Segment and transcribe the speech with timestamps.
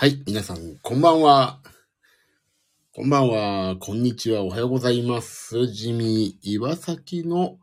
[0.00, 1.58] はい、皆さん、こんばんは。
[2.94, 5.66] こんばんは、こんにちは、おはようございます。
[5.66, 7.58] ジミー、岩崎の、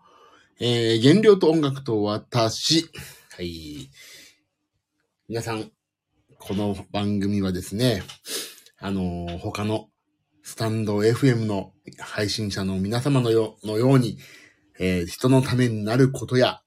[0.59, 2.91] えー、原料と音楽と私。
[3.37, 3.89] はい。
[5.29, 5.71] 皆さん、
[6.37, 8.03] この番組はですね、
[8.79, 9.87] あのー他の
[10.43, 14.17] スタンド FM の配信者の皆様のよのように、
[14.77, 16.59] えー人のためになることや、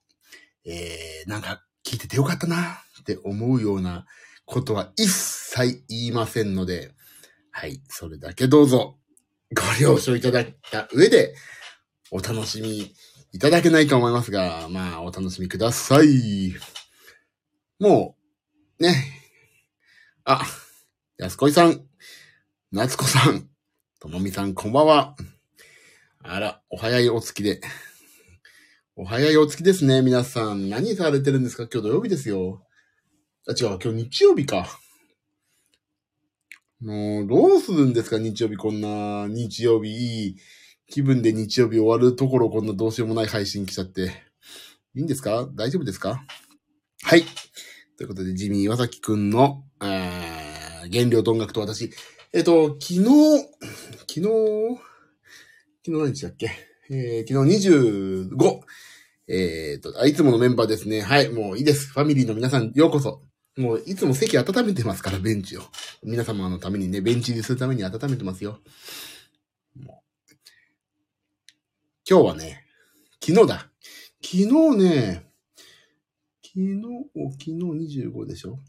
[0.64, 2.56] えーなんか聞いててよかったな
[3.00, 4.06] って思うような
[4.46, 6.92] ことは一切言いませんので、
[7.50, 8.98] はい、それだけどうぞ
[9.54, 11.34] ご了承いただいた上で、
[12.10, 12.94] お楽しみ
[13.32, 16.54] いただけないと思いますが、まあ、お楽しみください。
[17.78, 18.16] も
[18.78, 18.94] う、ね。
[20.24, 20.42] あ、
[21.16, 21.82] 安子さん、
[22.70, 23.48] 夏子さん、
[24.00, 25.16] ともみさん、こんばんは。
[26.22, 27.60] あら、お早いお月で。
[28.96, 30.68] お早いお月ですね、皆さん。
[30.68, 31.68] 何されてるんですか？
[31.72, 32.66] 今日土曜日ですよ。
[33.48, 34.68] あ、違う、今日日曜日か。
[36.80, 38.18] もう、どうするんですか？
[38.18, 40.36] 日曜日こんな、日曜日いい
[40.86, 44.12] 気分で日曜日終わるところこんなどうしようもない配信来ちゃって。
[44.94, 45.48] いいんですか？
[45.54, 46.24] 大丈夫ですか？
[47.02, 47.24] はい。
[47.96, 51.90] ということで、ジミー岩崎くんの、あー原料と音楽と私。
[52.32, 54.22] えっと、昨日、昨日、
[55.84, 56.50] 昨日何日だっけ？
[56.90, 58.60] えー、昨日25。
[59.26, 61.02] えっと、あいつものメンバーですね。
[61.02, 61.88] はい、もういいです。
[61.88, 63.27] ファミリーの皆さん、ようこそ。
[63.58, 65.62] もう、いつも席温めてますから、ベンチを。
[66.04, 68.60] 皆様のためにね、ベンチにするために温めてますよ。
[69.74, 70.34] もう
[72.08, 72.64] 今日はね、
[73.20, 73.68] 昨日だ。
[74.22, 75.26] 昨日ね、
[76.42, 76.82] 昨日、
[77.32, 77.52] 昨日
[78.10, 78.60] 25でしょ？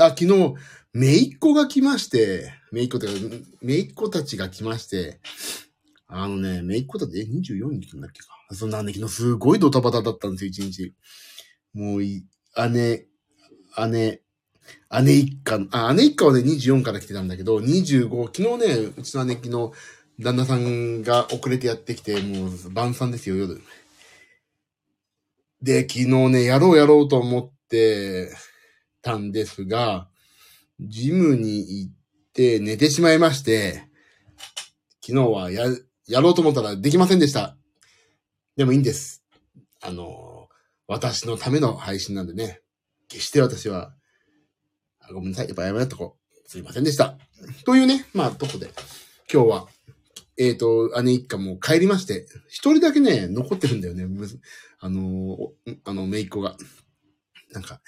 [0.00, 0.54] あ、昨日、
[0.94, 5.20] めいっ子が来まして、めいっ子というか、めいっ子たちが来まして、
[6.06, 8.28] あのね、めいっ子たち、え、24人来たんだっけか。
[8.52, 10.94] そんなんで、昨日すごいドタバタだったんですよ、一日。
[11.74, 12.26] もうい、
[12.70, 13.06] 姉、
[13.90, 14.22] 姉、
[15.02, 19.72] 姉一家、あ、姉一家はね、24から来てたんだけど、25、昨日ね、うちの姉貴の
[20.18, 23.60] 旦那さんが遅れてやってきて、もう晩餐ですよ、夜。
[25.62, 28.34] で、昨日ね、やろうやろうと思って
[29.02, 30.08] たんですが、
[30.80, 31.92] ジムに行っ
[32.32, 33.88] て寝てしまいまして、
[35.04, 35.66] 昨日はや、
[36.06, 37.56] やろうと思ったらできませんでした。
[38.56, 39.24] でもいいんです。
[39.80, 40.48] あの、
[40.86, 42.60] 私のための配信なんでね、
[43.08, 43.94] 決して私は、
[45.12, 46.16] ごめんなさい、やっぱ謝っとこ。
[46.46, 47.18] すいませんでした。
[47.64, 48.70] というね、まあ、とこで、
[49.32, 49.68] 今日は、
[50.38, 54.06] えっ、と、姉一家も帰りまして、一人だけね、残ってるんだよね、
[54.80, 55.36] あの
[55.84, 56.56] あの、姪っ子が。
[57.52, 57.80] なんか、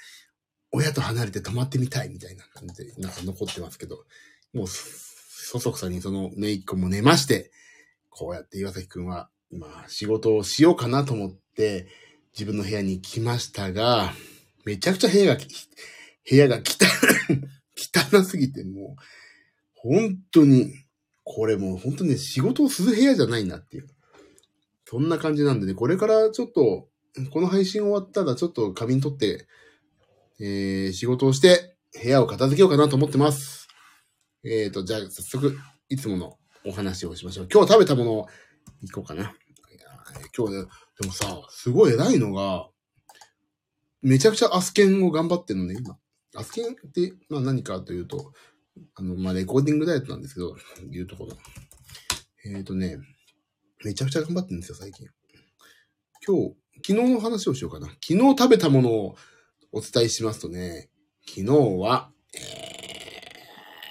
[0.71, 4.05] 親と離れて泊まってみたいみたいな感じで、なんか残ってますけど、
[4.53, 7.51] もう、そそくさにその姪っ子も寝まして、
[8.09, 11.87] こうやって岩崎くんは、今、仕事をしようかなと思って、
[12.33, 14.13] 自分の部屋に来ましたが、
[14.65, 15.41] めちゃくちゃ部屋が、
[16.29, 16.61] 部屋が汚い、
[17.75, 19.01] 汚すぎてもう、
[19.75, 20.73] 本当に、
[21.23, 23.87] これもう本当にね、仕事をする部屋じゃないなっていう。
[24.85, 26.89] そんな感じなんでね、これからちょっと、
[27.31, 29.47] この配信終わったらちょっと仮眠取って、
[30.39, 33.67] えー、仕事をして部屋を片付けようかなと思ってます。
[34.43, 35.57] えーと、じゃあ早速、
[35.89, 37.47] いつものお話をしましょう。
[37.51, 38.27] 今日食べたもの、
[38.83, 39.33] いこうかな。
[40.35, 40.65] 今日ね、
[40.99, 42.67] でもさ、すごい偉いのが、
[44.01, 45.97] めちゃくちゃアスケンを頑張ってるのね、今。
[46.35, 48.33] アスケンって、まあ何かというと、
[48.95, 50.55] あの、まあレコーディングダイエットなんですけど、
[50.89, 51.37] いうところ。
[52.45, 52.97] えっ、ー、とね、
[53.83, 55.07] めちゃくちゃ頑張ってるんですよ、最近。
[56.25, 56.55] 今日、
[56.87, 57.87] 昨日の話をしようかな。
[57.87, 59.15] 昨日食べたものを
[59.71, 60.89] お伝えしますとね、
[61.27, 61.45] 昨日
[61.79, 62.11] は、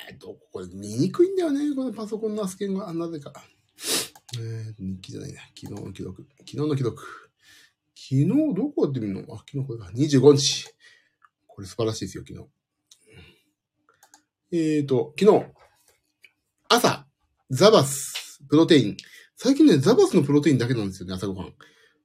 [0.09, 3.33] えーと、これ見にくいんだよね、このパソコンのアスケンが、なぜか。
[4.39, 5.41] えー、日記じゃないな。
[5.61, 6.27] 昨日の記録。
[6.39, 7.03] 昨日の記録。
[7.95, 9.35] 昨日、どこやってみるの？
[9.35, 9.91] あ、昨日これか。
[9.95, 10.67] 25日。
[11.55, 12.47] これ素晴らしいですよ、昨日。
[14.53, 15.47] えーと、昨日、
[16.69, 17.07] 朝、
[17.51, 18.97] ザバス、プロテイン。
[19.37, 21.55] 最近ね、ザバスのプロテインだけなんですよね、朝ごはん。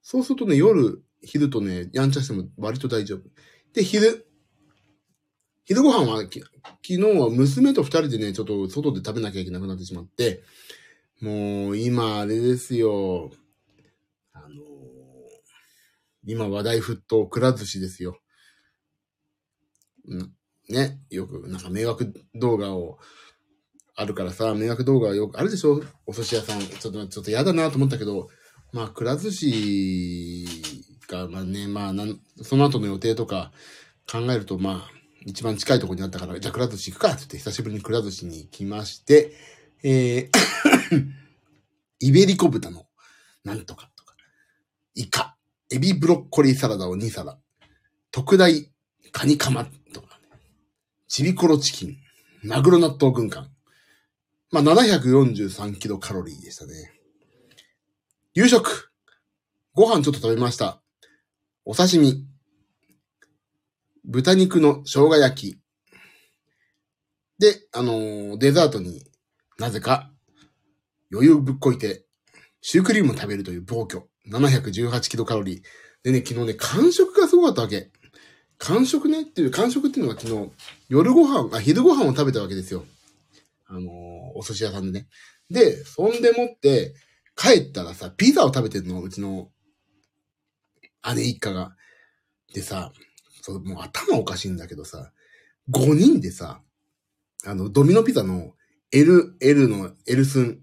[0.01, 3.22] そうするとね、夜、昼とね、やんちゃしても割と大丈夫。
[3.73, 4.28] で、昼。
[5.66, 6.40] 昼ご飯は、昨
[6.84, 10.43] 日は娘と二人でね、ちょっと外で食べなきゃいけなくなってしまって、
[11.22, 13.31] もう、今、あれですよ。
[14.34, 14.75] あのー
[16.28, 18.17] 今話題沸騰、くら寿司ですよ。
[20.69, 22.97] ね、よく、なんか迷惑動画を、
[23.97, 25.81] あるからさ、迷惑動画よくあるでしょ？
[26.05, 26.59] お寿司屋さん。
[26.59, 28.29] ちょっと、ちょっと嫌だなと思ったけど、
[28.73, 30.46] まあ、くら寿司
[31.07, 33.53] が、まあね、まあなん、その後の予定とか
[34.11, 34.91] 考えると、まあ、
[35.25, 39.31] 一番近いところにあったから、じゃあくら寿司行くかって言って、久しぶりにくら寿司に行きまして、
[39.81, 40.29] えー、
[42.02, 42.85] イベリコ豚の、
[43.46, 44.16] なんとかとか、
[44.93, 45.37] イカ、
[45.72, 47.40] エビブロッコリーサラダを2皿、
[48.11, 48.69] 特大
[49.13, 49.69] カニカマ、
[51.16, 51.97] チビコロチキン、
[52.44, 53.50] マグロ納豆軍艦。
[54.52, 56.91] まあ、743キロカロリーでしたね。
[58.34, 58.91] 夕食。
[59.73, 60.82] ご飯ちょっと食べました。
[61.64, 62.28] お刺身。
[64.03, 65.59] 豚肉の生姜焼き。
[67.40, 69.06] で、あのー、デザートに
[69.58, 70.12] なぜか
[71.14, 72.03] 余裕ぶっこいて
[72.59, 74.03] シュークリーム食べるという暴挙。
[74.29, 75.62] 718キロカロリー。
[76.03, 77.90] でね、昨日ね、完食がすごかったわけ。
[78.57, 80.52] 完食ねっていう、完食っていうのが昨日、
[80.90, 82.85] 夜ご飯、あ、昼ご飯を食べたわけですよ。
[83.67, 83.84] あのー、
[84.35, 85.07] お寿司屋さんでね。
[85.49, 86.96] で、そんでもって、
[87.35, 89.49] 帰ったらさ、ピザを食べてるの、うちの
[91.16, 91.75] 姉一家が。
[92.53, 92.91] でさ、
[93.41, 95.11] そう、もう頭おかしいんだけどさ、
[95.69, 96.61] 5人でさ、
[97.46, 98.53] あの、ドミノピザの
[98.91, 100.61] L、L の L 寸、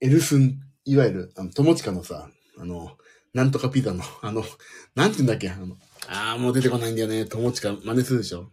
[0.00, 2.96] L 寸、いわゆる、あの、友近のさ、あの、
[3.32, 4.42] なんとかピザの、あの、
[4.94, 5.76] なんて言うんだっけ、あの、
[6.08, 7.26] あー、もう出てこないんだよね。
[7.26, 8.50] 友近真似するでしょ。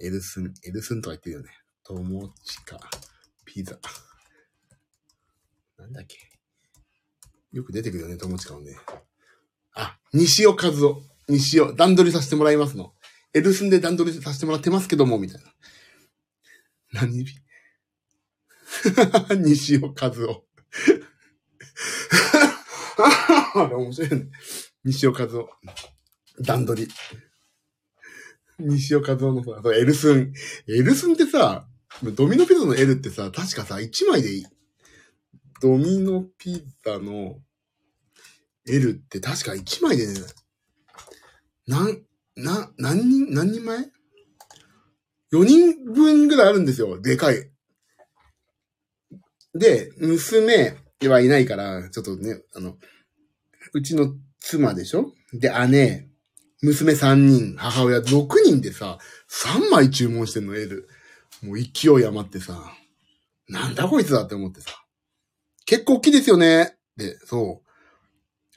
[0.00, 1.50] エルスン、エルスンとか言ってるよね。
[1.84, 2.78] 友近
[3.44, 3.78] ピザ。
[5.78, 6.16] なんだっけ。
[7.52, 8.76] よく出てくるよね、友近のね。
[9.74, 11.02] あ、西尾和夫。
[11.28, 12.92] 西尾、段取りさせてもらいますの。
[13.34, 15.52] エルスンで段取りさせてもらってますけども、みたいな。
[16.92, 17.24] 何
[19.42, 20.45] 西尾和夫。
[23.54, 24.28] あれ面白いね。
[24.84, 25.48] 西尾和夫。
[26.40, 26.92] 段取り。
[28.58, 30.32] 西尾和夫のさ、エルスン。
[30.68, 31.68] エルスンってさ、
[32.02, 34.44] ドミノピザの L ってさ、確かさ、1枚でいい。
[35.60, 37.38] ドミノピザの
[38.66, 40.20] L って確か1枚でね、
[41.66, 42.02] なん、
[42.36, 43.78] な、何人、何人前
[45.32, 47.00] ?4 人分ぐらいあるんですよ。
[47.00, 47.50] でかい。
[49.54, 50.76] で、娘
[51.08, 52.76] はいないから、ちょっとね、あの、
[53.74, 55.12] うちの妻でしょ？
[55.32, 56.08] で、姉、
[56.62, 58.98] 娘3人、母親6人でさ、
[59.28, 60.88] 3枚注文してんの、L。
[61.42, 62.72] もう勢い余ってさ、
[63.48, 64.70] なんだこいつだって思ってさ。
[65.66, 66.78] 結構大きいですよね。
[66.96, 67.68] で、そう。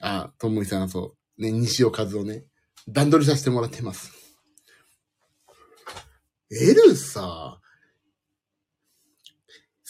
[0.00, 1.42] あ、ともいさん、そう。
[1.42, 2.46] ね、西尾和夫ね。
[2.88, 4.12] 段取りさせてもらってます。
[6.50, 7.60] L さ、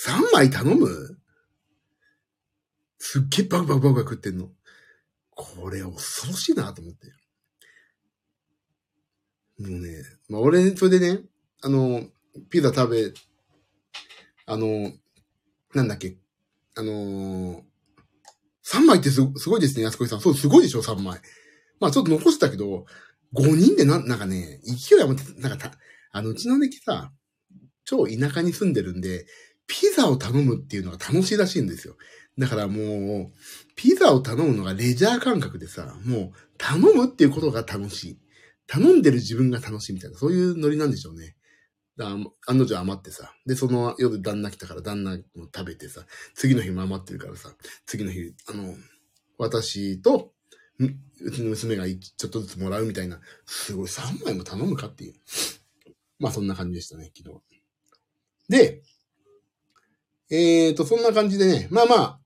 [0.04, 1.19] 3枚頼む？
[3.12, 4.50] すっげえバクバクバクバク食ってんの。
[5.30, 7.08] これ恐ろしいなと思って。
[9.58, 11.22] もうね、まあ俺、それでね、
[11.60, 12.04] あの、
[12.50, 13.12] ピザ食べ、
[14.46, 14.92] あの、
[15.74, 16.18] なんだっけ、
[16.76, 17.62] あのー、
[18.64, 20.20] 3枚ってすすごいですね、安子さん。
[20.20, 21.20] そう、すごいでしょ、3枚。
[21.80, 22.86] まあちょっと残したけど、
[23.34, 25.76] 5人でな、なんかね、勢い余って、なんかた、
[26.12, 27.12] あの、うちのね、さ、
[27.84, 29.26] 超田舎に住んでるんで、
[29.66, 31.96] ピザを頼むっていうのが楽しいらしいんですよ。
[32.38, 33.32] だからもう、
[33.76, 38.18] ピザを頼むのがレジャー感覚でさ、もう、頼むっていうことが楽しい。
[38.66, 41.36] 頼んでる自分が楽しいみたいな、そういうノリなんでしょうね。
[41.96, 42.06] だ
[42.46, 43.34] 案の定余ってさ。
[43.46, 47.52] で、その夜旦那来たから旦那も食べてさ、次の日も余ってるからさ、
[47.84, 48.74] 次の日、あの、
[49.38, 50.32] 私と、
[50.78, 55.14] うちの娘がちょっとずつもらうみたいな、すごい3枚も頼むかっていう。
[56.18, 57.40] まあそんな感じでしたね、昨日。
[58.48, 58.82] で、
[60.30, 62.20] えーと、そんな感じでね、まあまあ、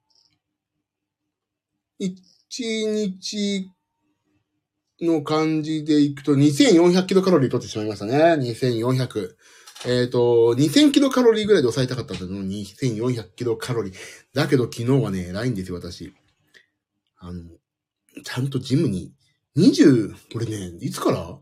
[1.99, 2.17] 一
[2.61, 3.71] 日
[5.01, 8.17] の感じでいくと2400キロカロリー取ってしまいましたね。
[8.35, 9.37] 2400。
[9.87, 13.95] えっ、ー、と、2000キロカロリーぐらいで抑えたかったんだけど、2400キロカロリー。
[14.35, 16.13] だけど昨日はね、偉いんですよ、私。
[17.19, 17.43] あの、
[18.23, 19.13] ちゃんとジムに、
[19.57, 21.19] 20、これね、いつから？
[21.21, 21.41] も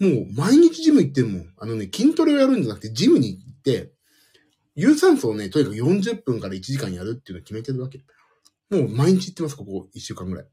[0.00, 1.46] う毎日ジム行ってるもん。
[1.58, 3.92] あのね、筋トレをやるんじゃなくて、ジムに行って、
[4.78, 7.98] 有酸素をね、とにかく40分から1時間やるっていうのを決めてるわけ。
[8.70, 10.46] もう毎日行ってます、ここ1週間ぐらい。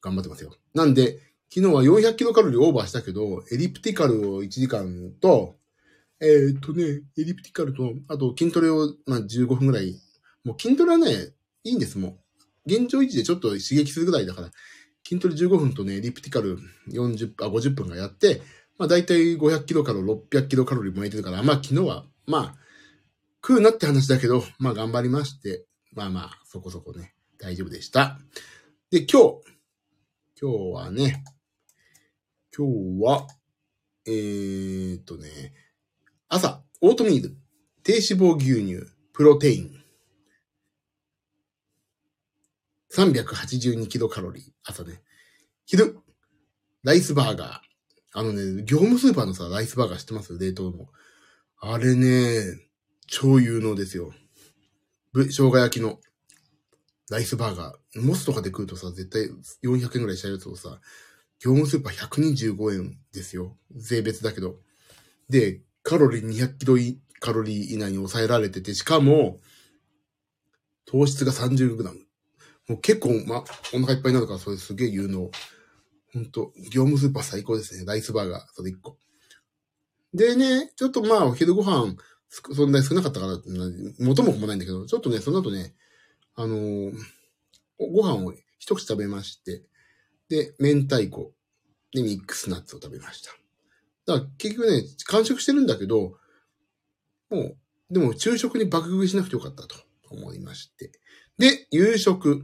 [0.00, 0.54] 頑張ってますよ。
[0.72, 1.18] なんで、
[1.54, 5.56] 昨日は400キロカロリーオーバーしたけど、エリプティカルを1時間と、
[6.20, 10.00] えー、っとね、エリプティカルと、あと筋トレを、まあ、15分ぐらい。
[10.42, 11.10] もう筋トレはね、
[11.64, 12.18] いいんです、もう。
[12.64, 14.50] 現状維持でちょっと刺激するぐらいだから、
[15.06, 16.58] 筋トレ15分とね、エリプティカル
[16.88, 18.40] 40、あ、50分がやって、
[18.78, 22.54] まあ大体500キロカロリー、600キロカロリー燃えてるから、まあ昨日は、まあ、
[23.46, 28.18] 食うなって話だけど、まあ頑張りまして、まあまあ、そこそこね、大丈夫でした。
[28.90, 29.40] で、今日、
[30.40, 31.24] 今日はね、
[32.56, 33.26] 今日は、
[34.06, 35.54] えー、っとね、
[36.28, 37.36] 朝、オートミール、
[37.82, 39.70] 低脂肪牛乳、プロテイン。
[42.94, 45.02] 382キロカロリー、朝ね。
[45.66, 45.98] 昼、
[46.82, 47.65] ライスバーガー。
[48.18, 50.38] あのね、業務スーパーのさ、ライスバーガー知ってます？
[50.38, 50.86] 冷凍の。
[51.60, 52.58] あれね、
[53.06, 54.14] 超有能ですよ。
[55.14, 56.00] 生姜焼きの
[57.10, 58.00] ライスバーガー。
[58.00, 59.28] モスとかで食うとさ、絶対
[59.62, 60.80] 400円ぐらいしたやつをさ、
[61.40, 63.58] 業務スーパー125円ですよ。
[63.72, 64.60] 税別だけど。
[65.28, 66.76] で、カロリー200キロ
[67.20, 69.40] カロリー以内に抑えられてて、しかも、
[70.86, 71.84] 糖質が 30g。
[71.84, 73.44] もう結構、ま、
[73.74, 75.30] お腹いっぱいになるから、それすげえ有能。
[76.16, 77.84] ほんと、業務スーパー最高ですね。
[77.84, 78.96] ライスバーガー、それ1個。
[80.14, 81.94] でね、ちょっとまあ、お昼ご飯、
[82.30, 83.38] そんなに少なかったから、
[83.98, 85.74] 元も子もないんだけど、ちょっとね、その後ね、
[86.34, 86.92] あのー、
[87.78, 89.62] ご飯を一口食べまして、
[90.30, 91.34] で、明太子、
[91.92, 93.30] で、ミックスナッツを食べました。
[94.06, 96.16] だから結局ね、完食してるんだけど、
[97.28, 97.56] もう、
[97.90, 99.76] でも昼食に爆食いしなくてよかったと
[100.10, 100.92] 思いまして。
[101.38, 102.42] で、夕食。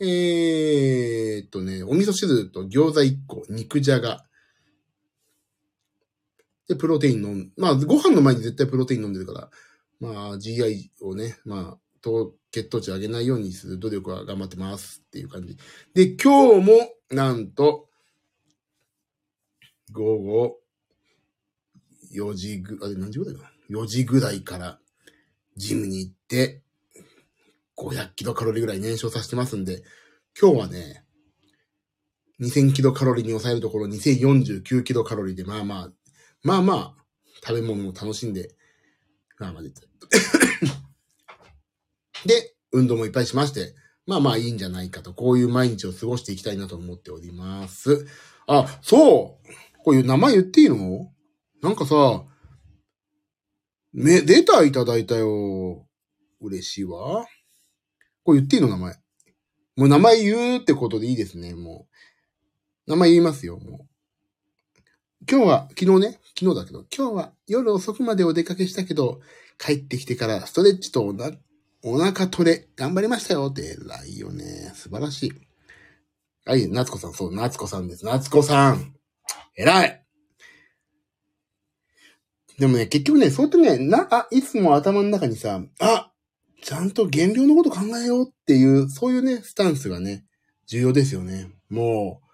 [0.00, 4.24] えーっとね、お味噌汁と餃子1個、肉じゃが。
[6.68, 9.50] で、プロテイン飲ん、まあ、ご飯の前に絶対プロテイン飲んでるから、
[10.00, 15.56] まあ、GI をね、まあ、と血糖値上げないようにする努力は頑張ってますっていう感じ。
[15.94, 16.72] で、今日も、
[17.10, 17.88] なんと、
[19.90, 20.58] 午後
[22.14, 24.78] 4時ぐ、あれ何時ぐらいかな ?4 時ぐらいから
[25.56, 26.62] ジムに行って、
[27.78, 29.84] 500キロカロリーぐらい燃焼させてますんで、
[30.40, 31.04] 今日はね、
[32.40, 35.90] 2000キロカロリーに抑えるところ2049キロカロリーで、まあまあ、
[36.42, 36.94] まあまあ、
[37.46, 38.54] 食べ物を楽しんで、
[39.38, 39.72] まあまあで、
[42.72, 43.74] 運動もいっぱいしまして、
[44.06, 48.06] まあまあいいんじゃないかと、こういう毎日を過ごしていきたいなと思っております。
[48.46, 51.12] あ、そうこういう名前言っていいの？
[51.62, 52.24] なんかさ、
[53.92, 55.86] め、レタいただいたよ。
[56.40, 57.26] 嬉しいわ。
[58.28, 58.92] これ言っていいの名前？
[59.74, 61.88] もう名前言うってことでいいですね、も
[62.86, 62.90] う。
[62.90, 63.88] 名前言いますよ、もう。
[65.26, 69.22] 今日は、昨日ね、昨日だけど、今日は夜遅くまでお出かけしたけど、
[69.56, 71.30] 帰ってきてからストレッチとおな
[71.82, 74.72] お腹トレ、頑張りましたよって、偉いよね。
[74.74, 75.32] 素晴らしい。
[76.44, 78.04] はい、夏子さん、そう、夏子さんです。
[78.04, 78.94] 夏子さん。
[79.56, 80.04] 偉い
[82.58, 86.07] でもね、結局ね、そうやってね、な、あ、いつも頭の中にさ、あ、
[86.62, 90.24] ちゃんと減量のこと考えようっていう、そういうね、スタンスがね、
[90.66, 91.50] 重要ですよね。
[91.70, 92.28] もう、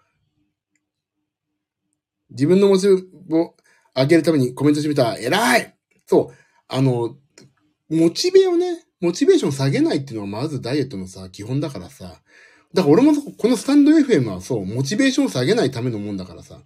[2.31, 2.93] 自分のモチベ
[3.37, 3.55] を
[3.95, 5.17] 上げるためにコメントしてみた。
[5.17, 6.35] 偉いそう。
[6.67, 7.15] あの、
[7.89, 12.21] モチベをね、モチベーション下げないっていうのはまずダイエットのさ、基本だからさ。
[12.73, 16.61] だから俺もこのスタンド FM はそう、モチベーション下げないためのもんだからさ。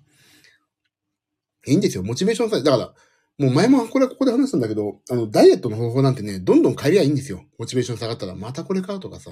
[1.67, 2.03] いいんですよ。
[2.03, 2.93] モチベーション下げ、だから、
[3.39, 7.45] もう前もこれはここで話したんだけど、あの、ダイエットの方法なんてね、どんどん変えりゃいいんですよ。
[7.57, 9.31] モチベーション下がったら、またこれ買うとかさ、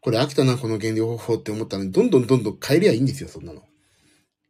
[0.00, 3.62] これ飽きたな、この減量方法って思ったら、どんどんどんどん変えりゃいいんですよ、そんなの。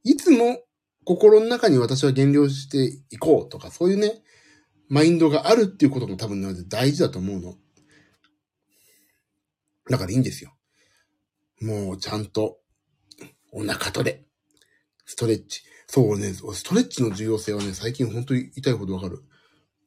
[0.03, 0.63] いつも
[1.05, 4.23] 心の中に私は減量していこうとか、そういうね、
[4.89, 7.55] マインドがあるっていうことも多分ね、大事だと思うの。
[9.91, 10.57] だからいいんですよ。
[11.61, 12.59] もうちゃんと、
[13.53, 14.26] お腹トレ、
[15.07, 19.23] ストレッチ、そうね、ストレッチの重要性はね、最近本当に痛いほどわかる。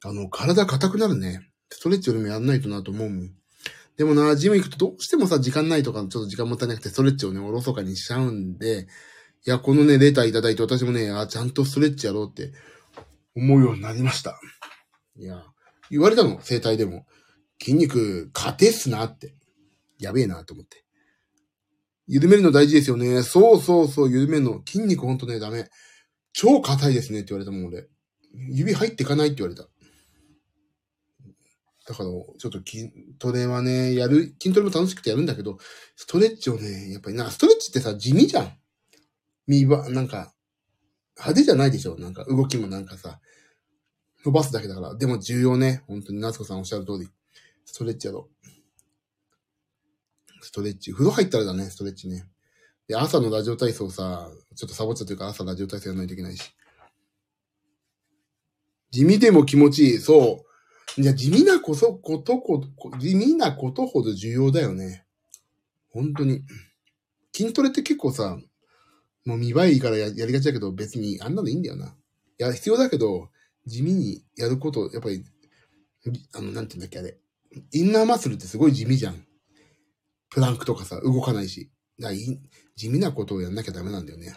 [0.04, 1.50] あの、体硬くなるね。
[1.70, 3.32] ストレッチよりもやんないとなと思うもん。
[3.98, 8.88] でもな、ジム行くとどうしてもさ、時間ないとか、ちょっと時間もったいなくて、ストレッチをね、おろそかにしちゃうんで、
[9.46, 12.54] いや、このね、レターいただいて、私もね、あ、ちゃんとストレッチやろうって
[13.36, 14.40] 思うようになりました。
[15.18, 15.44] いや、
[15.92, 17.06] 言われたの、生体でも。
[17.62, 19.36] 筋肉、硬えっすなって。
[20.00, 20.86] やべえなと思って。
[22.10, 23.22] 緩めるの大事ですよね。
[23.22, 24.64] そうそうそう、緩めるの。
[24.66, 25.70] 筋肉ほんとね、ダメ。
[26.34, 27.88] 超硬いですねって言われたもん、俺。
[28.52, 29.70] 指入っていかないって言われた。
[31.88, 35.60] だから、ちょっと筋トレはね、やる、筋トレも楽しくてやるんだけど、
[35.96, 38.58] ストレッチをね、やっぱりな、ストレッチってさ、地味じゃん。
[39.46, 40.34] 見ば、なんか、
[41.16, 43.20] 派手じゃないでしょなんか動きもなんかさ、
[44.26, 44.96] 伸ばすだけだから。
[44.96, 45.84] でも重要ね。
[45.88, 47.08] 本当に夏子さんおっしゃる通り。
[47.66, 48.39] ストレッチやろう。
[50.42, 50.92] ストレッチ。
[50.94, 52.26] 風呂入ったらだね、ストレッチね。
[52.88, 56.54] で、朝のラジオ体操さ、ちょっとサボっちゃってるから朝ラジオ体操やらないといけないし。
[58.92, 59.98] 地味でも気持ちいい。
[60.00, 60.46] そ
[60.98, 61.02] う。
[61.02, 62.64] じゃ地味なこそ、ことこ、
[63.00, 65.06] 地味なことほど重要だよね。
[65.92, 66.44] 本当に。
[67.34, 68.40] 筋トレって結構さ、
[69.26, 71.88] もう見栄えいいからややりがちだけど、別にあんなのいいんだよな。
[71.88, 73.30] いや、必要だけど、
[73.66, 75.24] 地味にやること、やっぱり、
[76.34, 77.18] あの、なんて言うんだっけ、あれ。
[77.72, 79.24] インナーマッスルってすごい地味じゃん。
[80.30, 81.72] プランクとかさ、動かないし。
[82.00, 82.12] だ
[82.76, 84.34] 地味なことをやんなきゃダメなんだよね。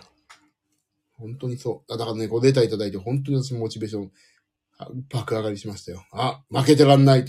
[1.12, 1.90] 本当にそう。
[1.90, 4.11] だからね、ごデータいただいて、本当に私モチベーション、
[5.08, 6.04] 爆上がりしましたよ。
[6.12, 7.25] あ、負けてらんない。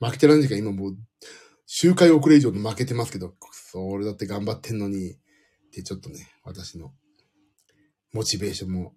[0.00, 0.98] 負けてらんないか今もう、
[1.66, 5.16] 周回遅れ以上で負けてますけど、それだって頑張ってんのに、っ
[5.70, 6.94] てちょっとね、私の
[8.12, 8.94] モチベーションも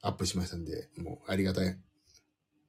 [0.00, 1.78] アップしましたんで、もうありがたい。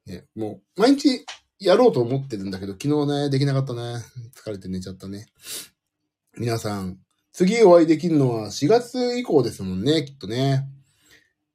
[0.06, 1.24] ね、もう毎日
[1.58, 4.02] やろうと思ってるんだけど、昨日ね、できなかったね。
[4.34, 5.26] 疲れて寝ちゃったね。
[6.36, 6.98] 皆さん、
[7.32, 10.68] 次お会いできるのは4月以降ですもんね、きっとね。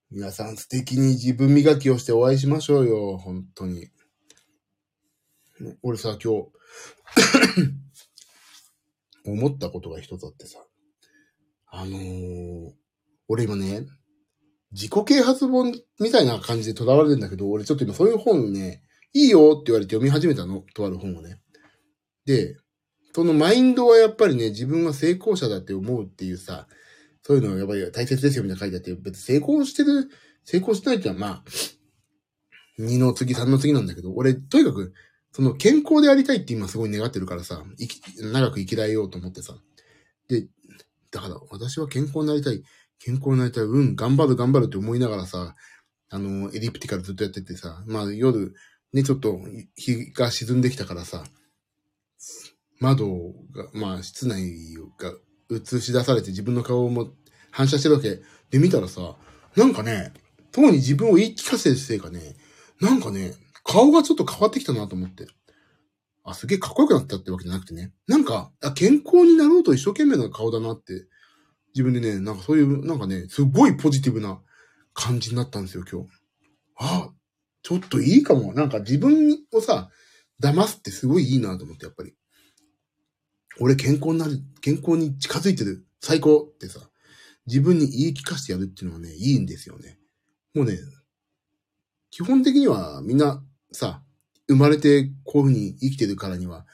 [0.09, 3.89] 皆さん素敵に自分磨きをしてお会いしましょうよ、本当に。
[5.83, 6.49] 俺さ、今日
[9.29, 10.59] 思ったことが一つあってさ。
[11.67, 12.71] あのー、
[13.27, 13.85] 俺今ね、
[14.71, 18.81] 自己啓発本みたいな感じで囚われるんだけど、俺ちょっと今そういう本ね、
[19.13, 21.39] いいよって言われて読み始めたの、とある本をね。
[22.25, 22.57] で、
[23.13, 26.67] そのマインドはやっぱりね、自分は成功者だって思うっていうさ、
[27.23, 30.09] そういうのはやっぱり大切ですよみたいな書いてあって、別に成功してる、
[30.43, 31.43] 成功してないってのはまあ、
[32.79, 34.93] 2の次、3の次なんだけど、俺、とにかく、
[35.33, 39.55] その健康でありたいって今すごい願ってるからさ、生き、長く生きられようと思ってさ。
[40.27, 40.47] で、
[41.11, 42.63] だから私は健康になりたい、
[42.99, 45.55] 健康になりたい、うん、頑張る頑張るって思いながらさ、
[46.09, 48.53] あの、エリプティカルずっとやっててさ、まあ夜、
[48.93, 49.39] ね、ちょっと
[49.75, 51.23] 日が沈んできたからさ、
[52.79, 53.07] 窓
[53.51, 55.13] が、まあ室内が
[55.49, 57.09] 映し出されて自分の顔も
[57.51, 59.15] 反射してるわけで見たらさ、
[59.55, 60.13] なんかね、
[60.51, 62.35] 当に自分を言い聞かせるせいかね、
[62.79, 63.33] なんかね、
[63.63, 65.27] 顔がちょっと変わってきたなと思って。
[66.23, 67.91] あ、すげえかっこよくなったってわけじゃなくてね。
[68.07, 71.05] なんか、あ健康になろうと一生懸命な顔だなって、
[71.73, 74.39] 自分でね、なんかそういう、なんかね、すごいポジティブな
[74.93, 76.07] 感じになったんですよ、今日。
[76.77, 77.09] あ、
[77.63, 78.53] ちょっといいかも。
[78.53, 79.89] なんか自分をさ、
[80.41, 82.13] 騙すってすごいいいなと思って、やっぱり。
[83.59, 85.85] 俺健康になる、健康に近づいてる。
[85.99, 86.79] 最高ってさ、
[87.45, 89.99] 自分に言い聞かせてやるっていうのはね、いいんですよね。
[90.53, 90.79] もうね、
[92.09, 94.03] 基本的にはみんなさ、
[94.47, 96.65] 生まれてこういうふうに生きてるからには、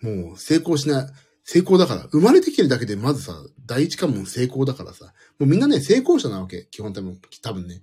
[0.00, 1.06] もう成功しない、
[1.44, 3.34] 成功だから、生まれてきてるだけでまずさ、
[3.66, 7.82] 第一関門成功だからさ、もうみんなね、成功者なわけ、基本多分、多分ね。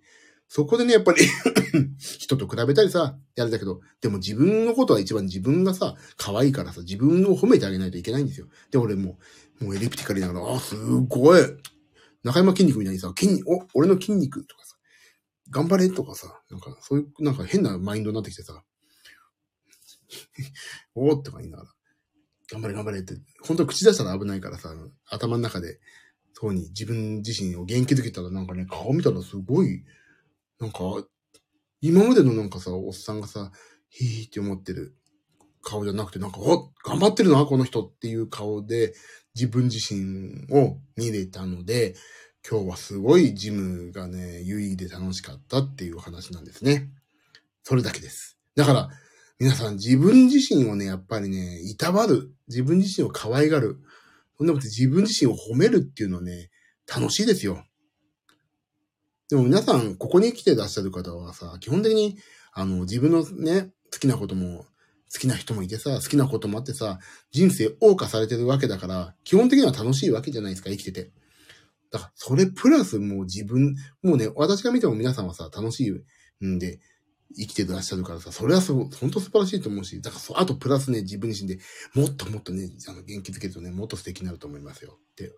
[0.56, 1.26] そこでね、やっぱり
[1.98, 8.48] 人と比べたりさ、やるだけど、でも自分のことは一番自分がさ、可愛いからさ、自分を褒めてあげないといけないんですよ。
[8.70, 9.18] で、俺も
[9.62, 11.42] う、もうエリプティカルながら、あ、すごい
[12.22, 14.76] 中山筋肉みたいにさ、筋肉、お、俺の筋肉とかさ、
[15.50, 18.64] 頑張れとかさ、なんか、そういう、なんか変なマインドになってきてさ、
[20.94, 21.70] おーってか言いながら、
[22.52, 24.72] 頑張れ頑張れって、本当口出したら危ないからさ、
[25.08, 25.80] 頭の中で、
[26.34, 29.84] そうに自分自身を元気づけたらなんかね、顔見たらすごい、
[30.60, 30.80] なんか、
[31.82, 33.52] 今までのなんかさ、おっさんがさ、
[33.90, 34.96] ヒーって思ってる
[35.62, 38.94] 顔じゃなくて、なんか、お頑張ってるな、この人っていう顔で、
[39.36, 41.96] 自分自身を見れたので、
[42.48, 46.90] 今日はすごいジムがね、有意義で楽しかったっていう話なんですね。
[47.64, 48.38] それだけです。
[48.56, 48.90] だから、
[49.40, 52.34] 皆さん自分自身をね、やっぱりね、いたわる。
[52.48, 53.80] 自分自身を可愛がる。
[54.38, 56.50] そんなこと自分自身を褒めるっていうのはね、
[56.88, 57.66] 楽しいですよ。
[59.30, 62.18] でも皆さん、ここに来てらっしゃる方はさ、基本的に、
[62.54, 64.66] あの、自分のね、好きなことも、
[65.12, 67.00] 好きな人もいてさ、好きなこともあってさ、
[67.32, 71.12] 人生謳歌されてるわけだから、基本的には楽しいわけじゃないですか、生きてて。
[71.92, 76.80] だから、それプラスもう自分、もうね、私が見ても皆さんはさ、楽しいんで、
[77.36, 81.60] 生きてらっしゃるからさ、それはそう、本当素晴らしいと思うし、だからそ、あとプラスね、自分自身で
[81.96, 85.00] もっともっとね、あの、元気づけるとね、もっと素敵になると思いますよ。
[85.00, 85.32] って、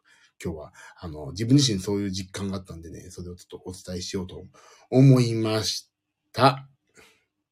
[0.44, 4.44] 今日は、あの、自分自身そういう実感があったんでね、それをちょっとお伝えしようと
[4.90, 5.90] 思いまし
[6.34, 6.68] た。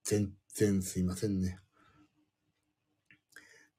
[0.04, 1.60] 全然すいませんね。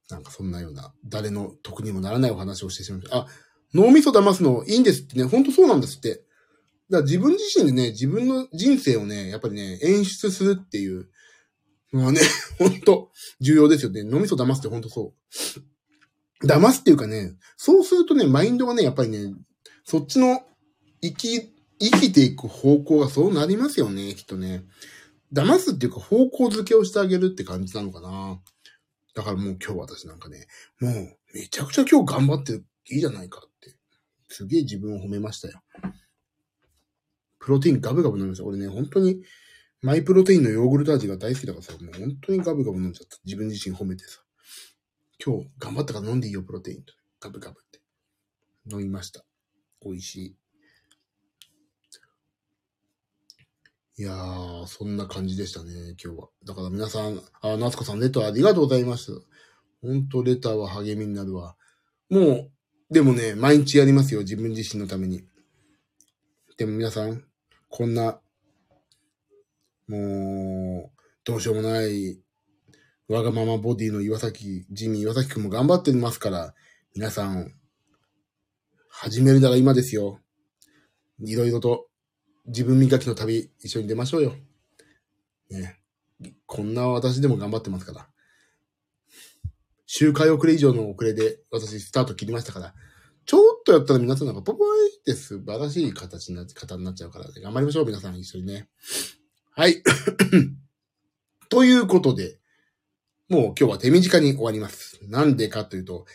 [0.09, 3.17] なんかそんなような、誰の得にもならないお話をしてしまいました。
[3.17, 3.27] あ、
[3.73, 6.09] 脳みそ騙すのいいんですってね、ほんとそうなんですって。
[6.09, 6.23] だか
[6.89, 11.09] ら自分自身でね、自分の人生をね、やっぱりね、演出するっていう
[11.93, 12.21] のはね、
[12.59, 14.03] ほんと重要ですよね。
[14.03, 15.61] 脳みそ騙すってほんとそう。
[16.43, 19.33] 騙すっていうかね、そうするとね、マインドがね、やっぱりね、
[19.83, 20.41] そっちの
[21.01, 24.63] 生き、生きていく方向がそうなりますよね、きっとね。
[25.33, 28.39] 騙すっていうか方向づけをしてあげるって感じなのかな。
[29.15, 30.47] だからもう今日私なんかね、
[30.79, 32.53] もうめちゃくちゃ今日頑張って
[32.89, 33.75] いいじゃないかって。
[34.27, 35.61] すげえ自分を褒めましたよ。
[37.39, 38.45] プロテインガブガブ飲みました。
[38.45, 39.21] 俺ね、本当に、
[39.81, 43.17] マイプロテインのヨーグルト味が大好きだからさ、もう本当にガブガブ飲んじゃった。
[43.23, 44.24] 自分自身褒めてさ。
[45.23, 46.93] 今日頑張ったから飲んでいいよ、プロテインと。
[47.19, 47.79] ガブガブって。
[48.71, 49.25] 飲みました。
[49.83, 50.35] 美味しい。
[53.97, 55.71] いやー、そんな感じでしたね、
[56.03, 56.27] 今日は。
[56.43, 59.21] だから皆さん、あ、夏子さん、レターありがとうございます。
[59.81, 61.55] 本当レターは励みになるわ。
[62.09, 62.51] もう、
[62.93, 65.23] でもね、毎日やりますよ、自分自身のために。
[66.57, 67.23] でも皆さん、
[67.69, 68.19] こんな、
[69.87, 72.19] もう、どうしようもない、
[73.07, 76.55] わがままボディの岩崎、ジミー岩崎くんも頑張ってますから、
[76.95, 77.53] 皆さん、
[78.89, 80.21] 始めるなら今ですよ。
[81.19, 81.87] いろいろと
[82.47, 84.33] 自分磨きの旅一緒に出ましょうよ。
[85.51, 85.79] ね。
[86.47, 88.09] こんな私でも頑張ってますから。
[89.85, 92.73] 周回遅れ以上の遅れで私スタート切りましたから、
[93.27, 98.67] ちょっとやったら皆さんなんかポポイって素晴らしい形になっ方になっちゃうから、頑張りましょう、皆さん一緒にね。
[99.51, 99.83] はい。
[101.49, 102.39] ということで、
[103.27, 104.99] もう今日は手短に終わります。
[105.07, 106.05] なんでかというと、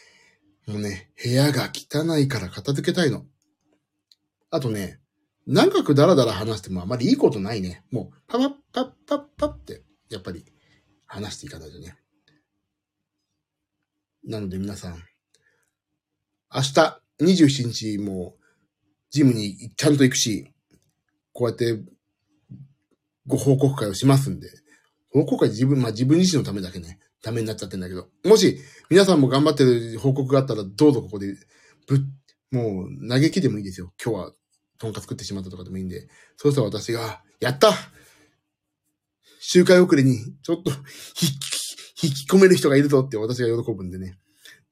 [0.67, 3.25] もうね、部屋が汚いから片付けたいの。
[4.51, 5.01] あとね、
[5.47, 7.85] 長くダラダラ話してもあまりいいことないね。
[7.91, 10.45] もう、パパッパッパッパって、やっぱり
[11.07, 11.97] 話していかないとね。
[14.25, 15.03] なので皆さん、
[16.55, 18.37] 明日27日も
[19.11, 20.53] ジムにちゃんと行くし、
[21.33, 21.81] こうやって
[23.27, 24.49] ご報告会をしますんで、
[25.11, 31.35] 報告会自分、まあ自分自身のためだけね、ためになっちゃってんだけど、もし皆さんも頑張ってる報告があったらどうぞここで、
[31.87, 32.01] ぶ、
[32.51, 33.93] もう嘆きでもいいですよ。
[34.03, 34.33] 今日は
[34.79, 37.73] とんか作ってしまったとかでもいいんで、そうしたら私が、やった
[39.41, 40.71] 周回遅れに、ちょっと、
[42.03, 44.19] 引き込める人がいるぞって私が喜ぶんでね。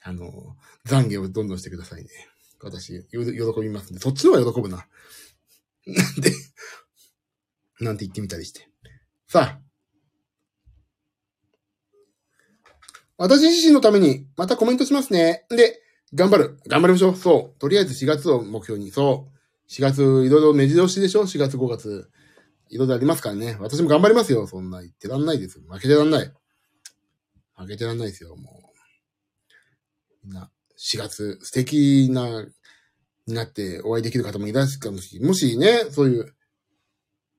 [0.02, 2.08] あの、懺悔をどんどんしてくださいね。
[2.62, 3.18] 私、喜
[3.60, 4.00] びますんで。
[4.00, 4.86] そっちの方が喜ぶな。
[5.86, 6.32] なんで、
[7.80, 8.68] なんて言ってみたりして。
[9.26, 9.67] さあ。
[13.18, 15.44] 私自身のために、またコメントしますね。
[15.50, 15.82] で、
[16.14, 16.58] 頑張る。
[16.68, 17.16] 頑張りましょう。
[17.16, 17.60] そう。
[17.60, 18.92] とりあえず4月を目標に。
[18.92, 19.38] そう。
[19.68, 22.08] 4月、いろいろ目白押しでしょ ?4 月、5月。
[22.70, 23.56] いろいろありますからね。
[23.60, 24.46] 私も頑張りますよ。
[24.46, 25.60] そんな言ってらんないです。
[25.60, 26.32] 負けてらんない。
[27.56, 30.26] 負けてらんないですよ、もう。
[30.26, 32.46] みんな、4月、素敵な、
[33.26, 36.34] になってお会いできる方もいらっしゃるかもしれもしね、そういう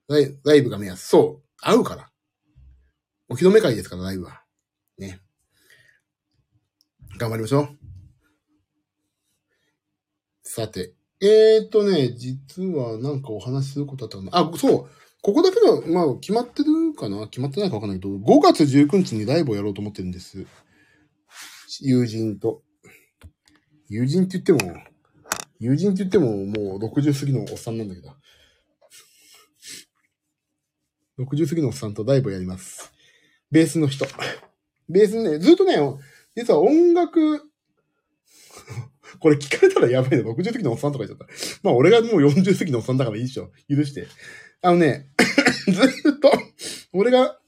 [0.07, 1.01] ライ、ライブが目安。
[1.01, 1.49] そう。
[1.57, 2.11] 会うから。
[3.29, 4.43] お披露目会ですから、ライブは。
[4.97, 5.21] ね。
[7.19, 7.77] 頑張りましょう。
[10.41, 10.93] さて。
[11.21, 14.29] えーとね、実はなんかお話しすることあったの。
[14.31, 14.89] あ、そう。
[15.21, 17.27] ここだけは、まあ、決まってるかな？
[17.27, 20.45] 決まってないかわかんないけど、5月19日にライブをやろうと思ってるんです。
[21.81, 22.63] 友人と。
[23.89, 24.73] 友人って言っても、
[25.59, 28.15] 友人って言ってももう60過ぎのおっさんなんだけど。
[31.19, 32.93] 60過ぎのおっさんとライブをやります。
[33.51, 34.05] ベースの人。
[34.87, 35.75] ベースね、ずっとね、
[36.39, 37.41] 実は音楽
[39.19, 40.17] これ聞かれたらやばいね。
[40.19, 41.33] 60過ぎのおっさんとか言っちゃった。
[41.63, 43.51] まあ俺がもう40過ぎのおっさんだからいいでしょ。
[43.69, 44.07] 許して。
[44.61, 45.09] あのね、
[45.67, 46.31] ずっと、
[46.93, 47.39] 俺が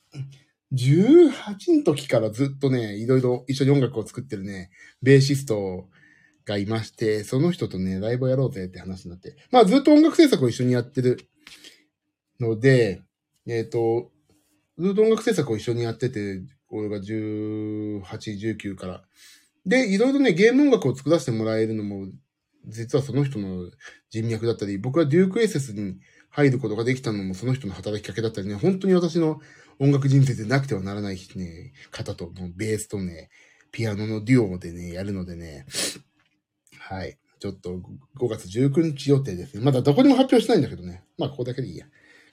[0.73, 5.87] 18の時からずっとね、いろいろ一緒に音楽を作ってるね、ベーシスト
[6.45, 9.35] がいまして、その人とね、ライブをやろうぜって話になって。
[9.51, 11.19] まあずっと音楽制作を一緒にやってる
[12.39, 13.01] ので、
[13.47, 14.11] えっ、ー、と、
[14.77, 19.03] ずっと音楽制作を一緒にやってて、俺が18、19から。
[19.65, 22.07] で、いろいろね、ゲーム音楽を作らせてもらえるのも、
[22.65, 23.69] 実はその人の
[24.09, 29.39] 人脈だったり、僕はデュークエセスに入ることができたのもその人の働きかけだったりね、本当に私の
[29.79, 33.29] 音楽人生でなくてはならないね、方と、ベースとね、
[33.71, 35.65] ピアノのデュオでね、やるのでね、
[36.79, 37.17] はい。
[37.39, 37.79] ちょっと
[38.19, 39.63] 5月19日予定ですね。
[39.63, 41.03] まだどこにも発表してないんだけどね。
[41.17, 41.87] まあ、ここだけでいいや。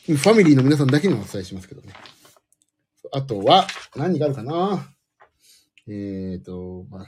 [0.06, 1.94] ファミリーの皆さんだけにもお伝えしますけどね。
[3.12, 3.66] あとは、
[3.96, 4.92] 何があるかな？
[5.86, 7.06] えっ、ー、と、まあ、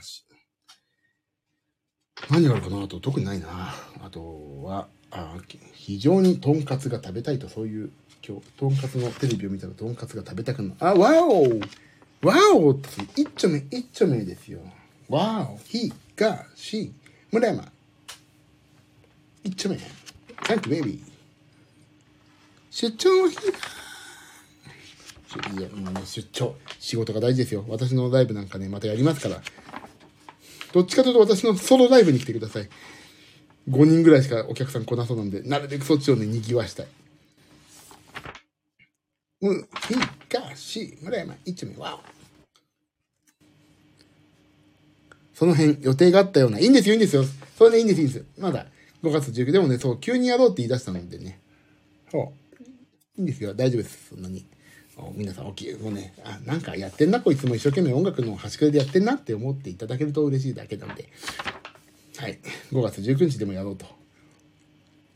[2.29, 2.83] 何があるかな？
[2.83, 3.73] あと、特にないな。
[4.01, 5.37] あとは、あ
[5.73, 7.91] 非常にとんかつが食べたいと、そういう、
[8.27, 10.75] 今日、とんかつのテレビを見たらとんかつが食べたくなる。
[10.79, 11.43] あ、わお
[12.23, 14.59] わおって一丁目一丁目ですよ。
[15.09, 16.93] わおひがし
[17.31, 17.71] 村山
[19.43, 19.79] 一丁目。
[20.45, 21.01] サンキュベイビー。
[22.69, 23.41] 出張の日だ。
[25.57, 26.55] いや、もう、出張。
[26.79, 27.65] 仕事が大事ですよ。
[27.67, 29.41] 私のライブなんかね、またやりますから。
[30.73, 32.69] どっちかというと私のソロライブに来てください。
[33.69, 36.87] 5人ぐらいしかお客さん来なそうなんで、なるべくそっちをね、賑わしたい。
[39.41, 39.95] む、ひ、
[40.29, 41.99] が、し、村山、一名、わ
[45.33, 47.23] その辺予定があったような、いいんですよ、いいんですよ。
[47.57, 48.25] それでいいんです、いいんですよ。
[48.37, 48.67] まだ
[49.03, 51.41] 5月19日でもね、そう、急にやろうって言い出したのでね。
[52.11, 52.63] そう。
[53.17, 54.45] いいんですよ、大丈夫です、そんなに。
[55.15, 61.09] 皆さん、おき、もうね、あ、なんかやってんな、こいつも一生懸命音楽の端くれでやってんなって思っていただけると嬉しいだけなんで、
[62.17, 62.39] はい。
[62.71, 63.85] 5月19日でもやろうと。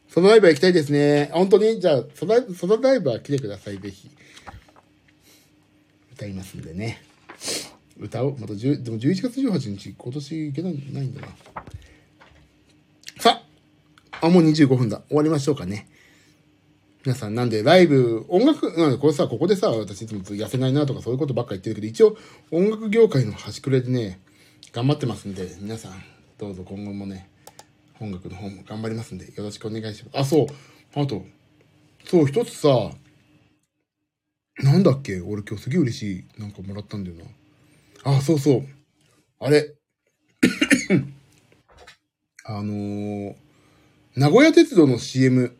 [0.10, 1.30] そのライブは行きたいですね。
[1.34, 1.80] 本当に？
[1.80, 4.10] じゃあ、そのそのライブは来てください、ぜひ。
[6.13, 7.02] 歌いますんでね。
[8.00, 8.38] 歌おう。
[8.39, 11.28] また10、でも11月18日、今年行けないないんだな。
[13.19, 13.43] さ、
[14.21, 15.02] あ、もう25分だ。
[15.10, 15.88] 終わりましょうかね。
[17.06, 22.18] 皆さん、なんで、ライブ、音楽、なんで、これさ、ここでさ、私いつも痩せないなとかそういうことばっか言ってるけど、一応、
[22.50, 24.20] 音楽業界の端くれでね、
[24.74, 26.04] 頑張ってますんで、皆さん、
[26.39, 27.30] どうぞ今後もね、
[28.00, 30.18] 音楽の方も頑張りますんで、よろしくお願いします。
[30.18, 30.48] あ、そう。
[31.00, 31.24] あと、
[32.06, 32.89] そう、一つさ、
[34.58, 36.41] なんだっけ俺今日すげえ嬉しい。
[36.41, 37.18] なんかもらったんだよ
[38.04, 38.18] な。
[38.18, 38.68] あ、そうそう。
[39.39, 39.76] あれ。
[42.46, 43.36] あのー、
[44.15, 45.56] 名古屋鉄道の CM、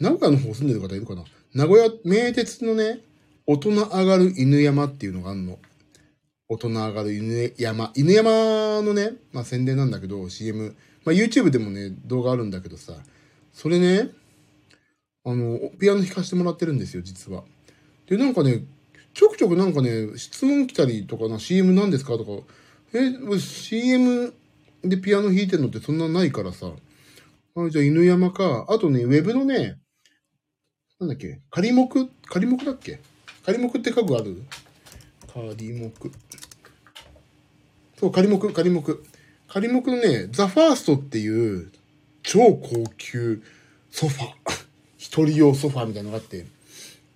[0.00, 1.24] 名古屋の方住んでる方いるかな？
[1.54, 3.00] 名古屋、名鉄のね、
[3.46, 5.58] 大人上がる犬山っていうのがあるの。
[6.48, 7.92] 大人上がる犬山。
[7.94, 10.76] 犬山のね、まあ宣伝なんだけど、CM。
[11.04, 12.94] まあ YouTube でもね、動画あるんだけどさ、
[13.52, 14.10] それね、
[15.24, 17.44] あの、ピアノ弾かせてもらってるんですよ、実は。
[18.06, 18.64] で、なんかね、
[19.14, 22.30] ちょくちょくなんかね、質問来たりとかな、CM なんですかとか、
[22.94, 24.32] え、CM
[24.82, 26.72] でピアノ弾いてるのってそんなないからさ、
[27.56, 29.76] あじゃあ犬山か、あとね、ウェブのね、
[31.00, 31.38] なんだっけ？
[31.50, 31.88] 仮目
[32.24, 33.00] 仮目だっけ？
[33.44, 34.42] 仮目って家具ある？
[35.32, 35.92] 仮目。
[37.98, 38.82] そう、仮目、仮目。
[39.46, 41.70] 仮目のね、ザ・ファーストっていう
[42.22, 43.42] 超高級
[43.90, 44.34] ソファ。
[44.98, 46.46] 一人用ソファみたいなのがあって、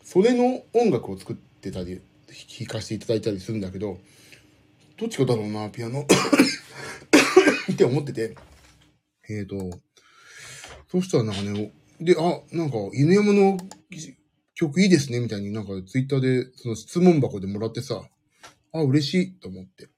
[0.05, 2.01] それの音楽を作ってたり、
[2.59, 3.99] 弾かせていただいたりするんだけど、
[4.97, 6.07] どっちかだろうな、ピアノ。
[7.71, 8.37] って思ってて。
[9.29, 9.81] えっ、ー、と、
[10.91, 13.59] そしたらなんかね、で、あ、なんか、犬山の
[14.55, 18.03] 曲いいですね、みたいになんかツイッターでその質問箱でもらってさ、
[18.73, 19.89] あ、嬉しいと思って。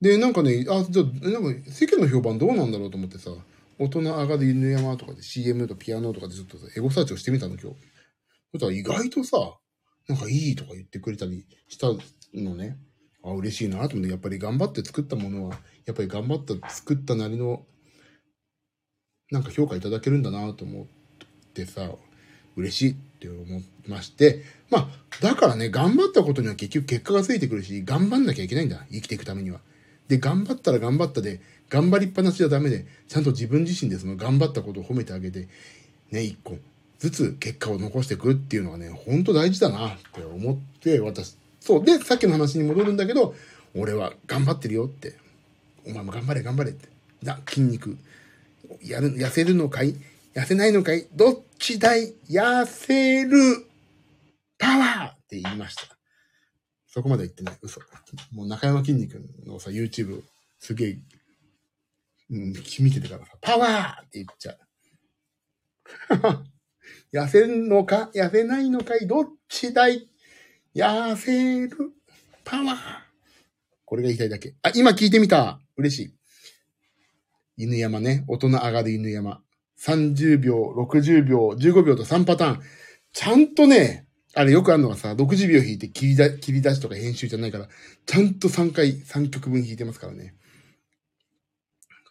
[0.00, 3.30] で、なんかね、あ、じゃ、なんか世間の評判どうなんだろうと思ってさ、
[3.78, 7.76] 大人上がる犬山とかで CM とピアノとかでちょっとエゴサーチをしてみたの今日。
[8.52, 9.36] そしたら意外とさ、
[10.08, 11.88] なんかいいとか言ってくれたりした
[12.34, 12.78] のね。
[13.22, 17.66] あ、嬉しいなと思って、やっぱり頑張って作ったものは、やっぱり頑張った作ったなりの、
[19.30, 20.86] なんか評価いただけるんだなと思っ
[21.62, 21.90] ってさ、
[22.56, 24.88] 嬉しいって思いまして、まあ、
[25.20, 28.84] だからね、頑張ったことには結局結果がついてくるし、頑張んなきゃいけないんだ。
[28.90, 29.60] 生きていくためには。
[30.08, 35.48] で、頑張ったら頑張ったで、頑張りっぱなしじゃダメで、ちゃんと自分自身でその頑張ったことを褒めてあげて、
[36.10, 36.56] ね、一個
[36.98, 41.84] ずつ結果を残していくっていうのはね、ほんと大事だなって思って、私、そう。
[41.84, 43.34] で、さっきの話に戻るんだけど、
[43.74, 45.16] 俺は頑張ってるよって。
[45.86, 46.88] お前も頑張れ、頑張れって。
[47.22, 47.96] な、筋肉。
[48.82, 49.94] やる、痩せるのかい？
[50.36, 51.08] 痩せないのかい？
[51.14, 52.14] どっちだい？
[52.28, 53.66] 痩せる
[54.58, 55.96] パワーって言いました。
[56.86, 57.58] そこまで言ってない。
[57.62, 57.80] 嘘。
[58.32, 60.20] もう中山筋肉のさ、YouTube
[60.58, 60.98] すげえ
[62.28, 64.58] うん、見ててからさ、パワーって言っちゃう。
[67.16, 68.10] 痩せんのか？
[68.14, 69.06] 痩せないのかい？
[69.06, 70.06] どっちだい？
[70.74, 71.92] 痩せる
[72.44, 72.76] パワー
[73.86, 74.54] これが言いたいだけ。
[74.62, 76.14] あ、今聞いてみた嬉しい。
[77.56, 78.24] 犬山ね。
[78.26, 79.42] 大人上がる犬山。
[79.78, 82.60] 30秒、60秒、15秒と3パターン。
[83.12, 87.68] ちゃんとね、あれよくあるのがさ、60秒弾いて切りだ切り出しとか編集じゃないから、
[88.04, 90.34] ちゃんと3回、3曲分弾いてますからね。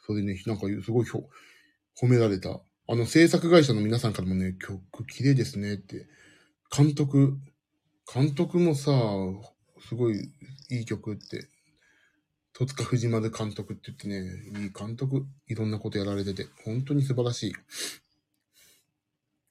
[0.05, 2.61] それでね、なんかすごい褒められた。
[2.87, 6.07] あの制作会社の皆さんからもね、曲綺麗ですねって。
[6.75, 7.37] 監督、
[8.11, 8.91] 監督もさ、
[9.87, 10.31] すごい
[10.69, 11.49] いい曲って。
[12.57, 17.55] 戸塚藤丸監督って言ってね、いい監督、いろんなことやられてて、本当に素晴らしい。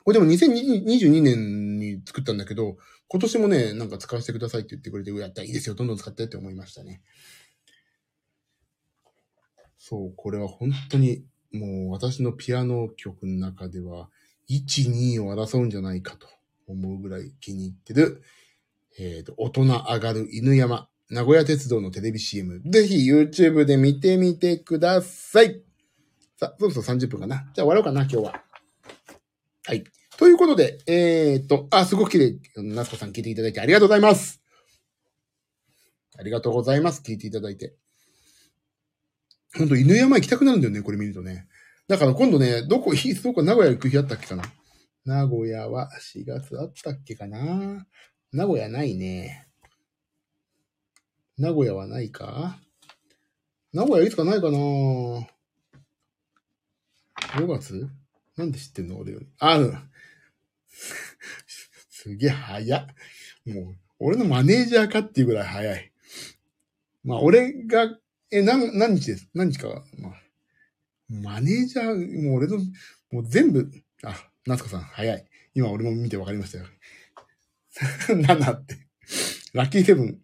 [0.05, 7.03] これでも2022年に作ったんだけど、今年もね、なんか使わせてくださいって言ってくれて、やったらいいですよ、どんどん使ってって思いましたね。
[9.77, 14.09] そう、これは本当にもう私のピアノ曲の中では
[14.49, 16.27] 1、2を争うんじゃないかと
[16.67, 18.23] 思うぐらい気に入ってる、
[18.99, 22.61] えっ、ー、と、大人上がる犬山、名古屋鉄道のテレビ CM。
[22.69, 25.63] ぜひ YouTube で見てみてください。
[26.41, 27.37] さあ、そろそろ30分かな。
[27.55, 28.43] じゃあ終わろうかな、今日は。
[29.65, 29.85] はい。
[30.19, 32.41] ということで、えっ、と、あ、すごく綺麗。
[32.57, 34.43] ナスコさん聞いていただいてありがとうございます。
[36.19, 37.01] ありがとうございます。
[37.07, 37.77] 聞いていただいて。
[39.57, 41.47] ほんと、犬山行きたくなるんだよね、これ見るとね。
[41.87, 44.43] だから今度ね、どこ、どこ名古屋行く日あったっけかな
[45.05, 47.87] 名古屋は4月あったっけかな
[48.33, 49.44] 名古屋ないね。
[51.39, 52.59] 名古屋はないか？
[53.73, 55.27] 名古屋いつかないかな ?5
[57.47, 57.89] 月？
[58.37, 58.99] なんで知ってんの？
[58.99, 59.27] 俺より。
[59.39, 59.75] あ、うん。
[61.91, 62.87] すげえ早っ。
[63.47, 65.93] もう、俺のマネージャーかっていうぐらい早い。
[67.03, 67.99] まあ、俺が
[68.31, 69.29] え、何、何日です？
[69.35, 70.13] 何日か、まあ、
[71.09, 72.59] マネージャー、もう俺の、
[73.11, 73.71] もう全部、
[74.03, 75.27] あ、夏子さん、早い。
[75.55, 76.67] 今俺も見て分かりましたよ。
[78.09, 78.77] 7って。
[79.53, 80.21] ラッキーセブン。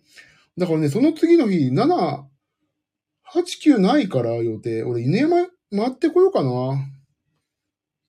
[0.58, 2.24] だからね、その次の日、7、
[3.32, 4.82] 8、9ないから予定。
[4.82, 6.50] 俺、犬山回ってこようかな。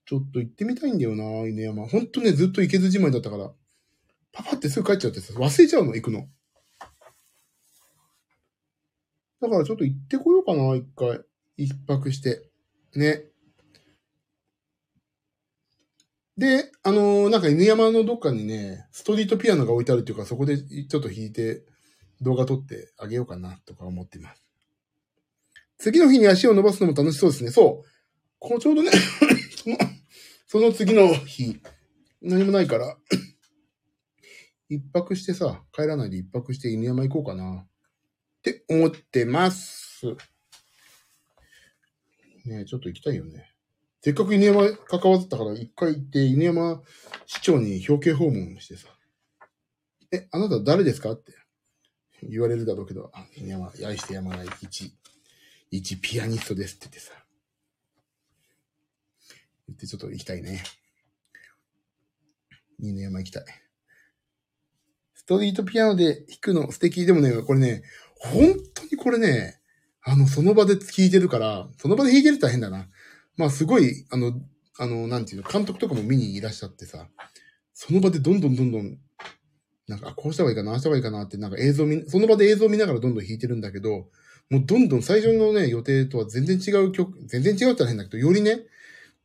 [0.04, 1.86] ちょっと行ってみたいんだよな、犬山。
[1.86, 3.52] ほんとね、ずっと行けずじまいだったから。
[4.32, 6.26] パパってすぐ帰っちゃってさ、忘れちゃうの、行くの。
[9.40, 11.20] だからちょっと行ってこようかな、一回。
[11.56, 12.48] 一泊して。
[12.94, 13.24] ね。
[16.36, 21.64] で、あのー、なんか犬山のどっかにね、ストリートピアノが置いてあるっていうか、そこでちょっと弾いて
[22.22, 24.42] 動画撮ってあげようかなとか思っています。
[25.78, 27.50] 次の日に足を伸ばすのも楽しそうですね。
[27.50, 27.88] そう。
[28.38, 28.90] こうちょうどね
[30.46, 31.60] その、次の日、
[32.20, 32.96] 何もないから、
[34.68, 37.66] 一泊してさ、帰らないで一泊して犬山行こうかな。
[37.66, 37.68] っ
[38.42, 40.06] て思ってます。
[42.44, 43.54] ね、ちょっと行きたいよね。
[44.00, 46.82] せっかく犬山関わってたから、一回行って犬山
[47.26, 48.88] 市長に表敬訪問してさ。
[50.12, 51.12] え、あなた誰ですか？
[51.12, 51.32] って
[52.22, 54.92] 言われるだろうけど、あ犬山、愛してやまない一、
[55.70, 57.12] 一ピアニストですって言ってさ。
[59.68, 60.62] 言ってちょっと行きたいね。
[62.80, 63.44] 犬山行きたい。
[65.14, 67.06] ストリートピアノで弾くの素敵。
[67.06, 67.82] でもね、これね、
[68.16, 69.60] 本当にこれね、
[70.02, 72.88] あの、その場で弾いてるから、その場で弾いてるって変だな。
[73.36, 74.32] まあ、すごい、あの、
[74.78, 77.08] あの、なんていうの、監督とかも見にいらっしゃってさ、
[77.72, 78.98] その場でどんどんどんどん、
[79.88, 84.08] なんか、あこうした方がいいかな、あした方がいいかなって、なんか映像見、その場で映像見ながらどんどん弾いてるんだけど、
[84.50, 88.60] もうどんどん最初のね、予定とは全然違う曲、全然違うって変だけど、よりね、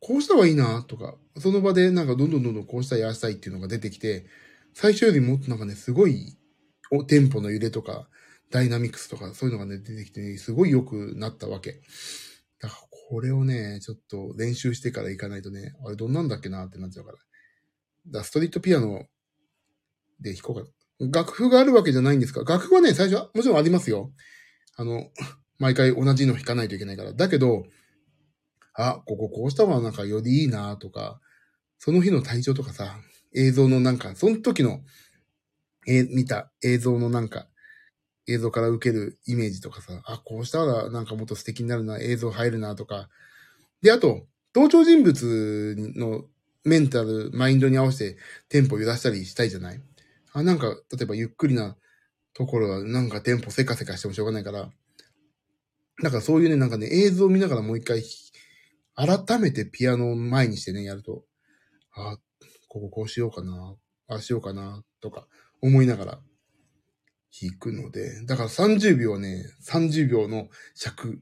[0.00, 4.26] こうした方がいいな、とか、その場でなんかどんどんどんどんこうしたい、あしたいっていうのが出てきて、
[4.74, 6.36] 最初よりもっとなんかね、すごい、
[6.90, 8.08] お、テンポの揺れとか、
[8.50, 11.82] ダイナミクスとか、そういうのがね、出てきてね、すごい良くなったわけ。
[12.60, 17.18] だから、これをね、ちょっと練習してから行かないとね、あれどんなんだっけなってなっちゃうから。
[18.06, 19.06] だストリートピアノ
[20.20, 20.62] で弾こうか
[21.00, 21.12] な。
[21.12, 22.40] 楽譜があるわけじゃないんですか？
[22.44, 24.12] 楽譜はね、最初はもちろんありますよ。
[24.76, 25.10] あの、
[25.58, 27.12] 毎回同じの弾かないといけないから。
[27.12, 27.64] だけど、
[28.74, 31.20] あ、こここうした方がなんかよりいいなとか、
[31.78, 32.96] その日の体調とかさ、
[33.34, 34.82] 映像のなんか、その時の、
[35.86, 37.48] え見た映像のなんか、
[38.28, 43.08] 映像から受けるイメージとかさ、あ、こうしたらなんかもっと素敵になるな、映像入るなとか。
[43.82, 46.24] で、あと、同調人物の
[46.64, 49.80] メンタル、マインドに合わせてテンポを揺らしたりしたいじゃない？
[50.32, 51.76] あ、なんか、例えばゆっくりな
[52.34, 54.70] ところはなんかテンポせかせかしてもしょうがないから、
[56.00, 58.02] なんかそういうね、なんかね、映像を見ながらもう一回、
[58.94, 61.24] 改めてピアノを前にしてね、やると、
[61.94, 62.18] あ、
[62.68, 63.76] こここうしようかな、
[64.08, 65.26] ああしようかな、とか
[65.60, 66.20] 思いながら。
[67.40, 71.20] 弾くので、だから30秒ね、30秒の尺、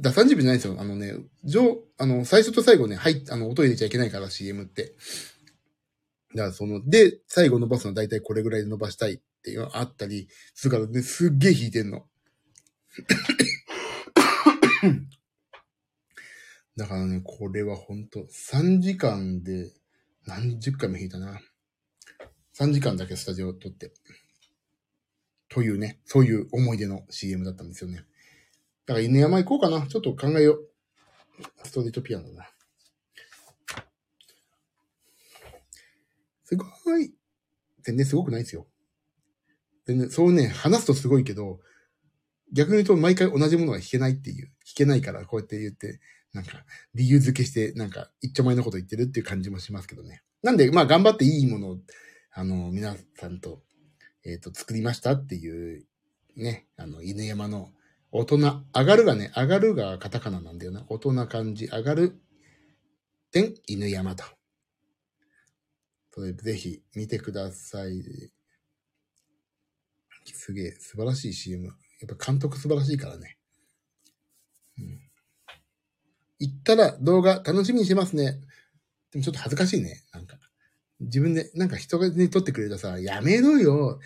[0.00, 0.76] だ30秒じゃないですよ。
[0.78, 4.94] あのね、上、あの、最初と最後ね、はい、あの、音入れちゃいけないから CM って。
[6.34, 12.06] だからその、で、最後伸ばすのは大体これぐらいで伸ばしたいっていうのがあったり、するからね、すっげえ弾いてんの。
[16.76, 19.74] だからね、これはほんと、3時間で
[20.26, 21.38] 何十回も弾いたな。
[22.54, 23.92] 3時間だけスタジオを撮って。
[25.48, 28.06] というね、そういう思い出の CM だったんですよね。
[28.86, 29.86] だから犬山行こうかな。
[29.86, 30.70] ちょっと考えよう。
[31.64, 32.50] ストリートピアノだな。
[36.52, 37.14] すごい。
[37.82, 38.66] 全然すごくないですよ。
[39.86, 41.60] 全然、そうね、話すとすごいけど、
[42.52, 46.00] 逆に言うと毎回同じものが弾けないっていう、弾けないからこうやって言って、
[46.34, 50.22] なんか、理由付けして、なんか、一丁前のこと言ってるっていう感じもしますけどね。
[50.42, 51.78] なんで、まあ、頑張っていいものを、
[52.32, 53.62] あの、皆さんと、
[54.24, 55.84] えっ、と、作りましたっていう、
[56.36, 57.70] ね、あの、犬山の、
[58.12, 60.84] 大人、上がるがね、上がるがカタカナなんだよな。
[60.88, 62.18] 大人漢字、上がる、
[63.30, 64.24] 点、犬山と。
[66.14, 68.02] それぜひ見てください。
[70.26, 71.64] すげえ、素晴らしい CM。
[71.66, 71.70] や
[72.12, 73.38] っぱ監督素晴らしいからね。
[74.78, 75.00] うん。
[76.38, 78.40] 行ったら動画楽しみにしてますね。
[79.12, 80.02] でもちょっと恥ずかしいね。
[80.12, 80.38] なんか。
[81.00, 83.98] 自分で、なんか人がね、撮ってくれたさ、やめろよ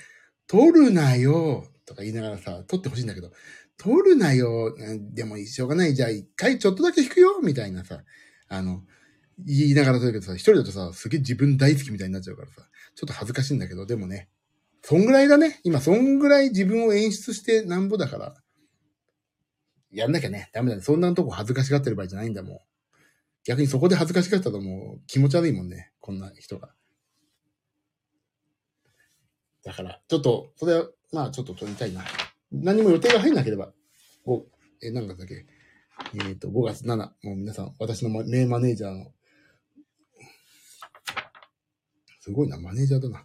[0.47, 3.33] 撮るなよとか言いながらさ、撮ってほしいんだけど、
[3.79, 4.75] 撮るなよ
[5.13, 5.95] でもしょうがない。
[5.95, 8.03] じゃあ一回ちょっとだけ弾くよみたいなさ、
[8.49, 8.83] あの、
[9.39, 12.63] 言いながら撮るけどさ、一人だとさ、すげえ自分大好きみたいになっちゃうからさ、
[12.95, 14.29] ちょっと恥ずかしいんだけど、でもね、
[14.83, 15.61] そんぐらいだね。
[15.65, 18.35] 今、そんぐらい自分を演出してなんぼだから、
[19.91, 20.83] やんなきゃね、ダメだね。
[20.83, 22.59] そんなとこ恥ずかしがってる場合じゃないんだもん。
[23.45, 25.93] 逆にそこで恥ずかしがったらもう気持ち悪いもんね。
[26.01, 26.71] こんな人が。
[29.65, 32.05] だから、ちょっと、それは、まあちょっと撮りたいな。
[32.53, 33.73] 何も予定が入んなければ、
[34.27, 34.43] 5、
[34.83, 35.47] え、何月だっけ
[36.15, 39.13] えっ、と、5月7、もう皆さん、私の名マネージャーの、
[42.27, 43.25] すごいな、マネージャーだな。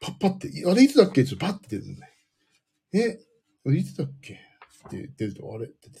[0.00, 1.22] パッパって、あれいつだっけ？
[1.22, 2.12] ちょっとパッて出るんだね。
[2.94, 3.20] え、
[3.66, 4.40] あれいつだっけ？
[4.88, 5.66] って出ると、あれ？
[5.66, 5.90] って。
[5.90, 6.00] 出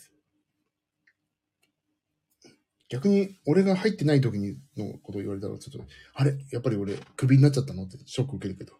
[2.88, 6.38] 逆に、俺が入ってない時にのことを言われたら、ちょっと、あれ？
[6.50, 7.84] やっぱり俺、クビになっちゃったの？
[7.84, 8.72] ってショック受けるけど。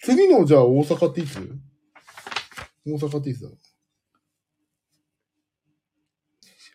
[0.00, 1.36] 次の、じゃあ、大阪っていつ？
[2.86, 3.58] 大阪っていつだろう？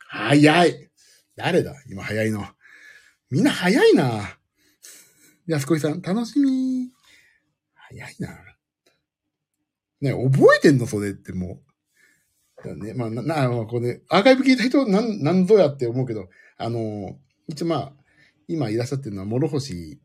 [0.09, 0.89] 早い！
[1.37, 1.75] 誰だ？
[1.89, 2.45] 今早いの。
[3.31, 4.37] みんな早いな。
[5.47, 6.89] 安子さん、楽しみ。
[7.75, 8.29] 早いな。
[10.01, 11.61] ね覚えてんのそれっても
[12.65, 12.75] う。
[12.75, 17.17] ね、まあ、な、な、まあ、これ、アーカイブ聞いた人、なん、なんぞやって思うけど、あの、
[17.47, 17.93] 一応まあ、
[18.47, 19.99] 今いらっしゃってるのは、諸星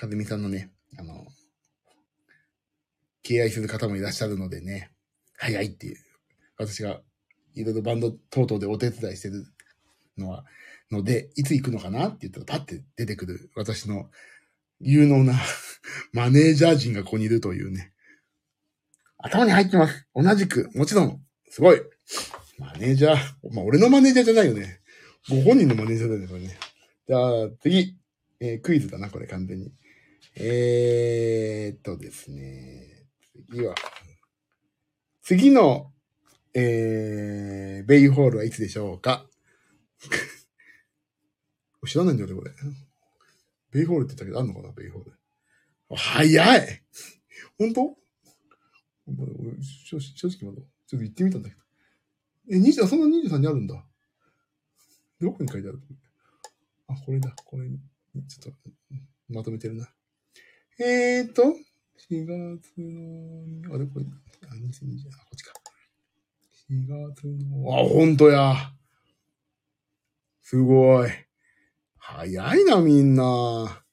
[0.00, 1.26] 和美さんのね、あの、
[3.22, 4.92] 敬愛する方もいらっしゃるのでね、
[5.36, 5.96] 早いっていう。
[6.56, 7.00] 私が
[7.54, 9.44] いろいろバンド等々でお手伝いしてる
[10.16, 10.44] のは、
[10.90, 14.10] ので、いつ行くのかなって言ったらパッて出てくる私の
[14.82, 15.34] 有能な
[16.12, 17.92] マネージャー陣がここにいるというね。
[19.18, 20.06] 頭に入ってます。
[20.14, 21.80] 同じく、もちろん、すごい。
[22.58, 23.16] マネージャー。
[23.52, 24.80] まあ、俺のマネージャーじゃないよね。
[25.28, 26.58] ご本人のマネージャーだよね、これね。
[27.06, 27.96] じゃあ、次。
[28.40, 29.72] えー、クイズだな、これ完全に。
[30.34, 33.06] えー、っとですね。
[33.50, 33.74] 次は、
[35.22, 35.92] 次の、
[36.54, 39.28] えー、ベイホールはいつでしょうか？
[41.86, 42.50] 知らないんだよね、これ。
[43.72, 45.12] ベイホールって言ったけど、あんのかな、ベイホール。
[45.94, 46.82] 早い
[47.58, 47.96] 本当？
[49.84, 49.96] 正
[50.28, 51.62] 直まだ、ちょっと行ってみたんだけど。
[52.50, 53.84] え、20、そんな23にあるんだ。
[55.20, 55.80] どこに書いてある
[56.88, 57.34] あ、これだ。
[57.44, 57.78] これに、
[58.28, 58.70] ちょっと、
[59.28, 59.88] まとめてるな。
[60.78, 61.42] えーと、
[62.10, 64.06] 4月の、あれこれ、
[64.48, 65.52] あ、2020、あ、こっちか。
[66.70, 68.72] 4月の、あ、ほんとや。
[70.42, 71.10] すごい。
[72.04, 73.84] 早いな、みんな。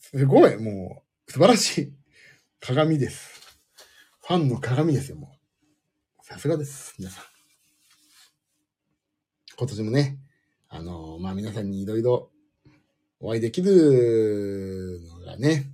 [0.00, 1.94] すごい、もう、素晴らしい。
[2.58, 3.56] 鏡です。
[4.26, 5.38] ファンの鏡ですよ、も
[6.20, 6.24] う。
[6.24, 7.24] さすがです、皆さん。
[9.56, 10.18] 今年もね、
[10.68, 12.32] あのー、まあ、皆さんにいろいろ
[13.20, 15.70] お会いできるのがね、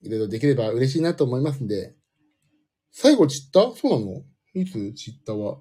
[0.00, 1.94] いろいろできれば嬉しいなと思いますんで、
[2.90, 4.22] 最後散ったそうなの？
[4.54, 5.58] いつ散ったは？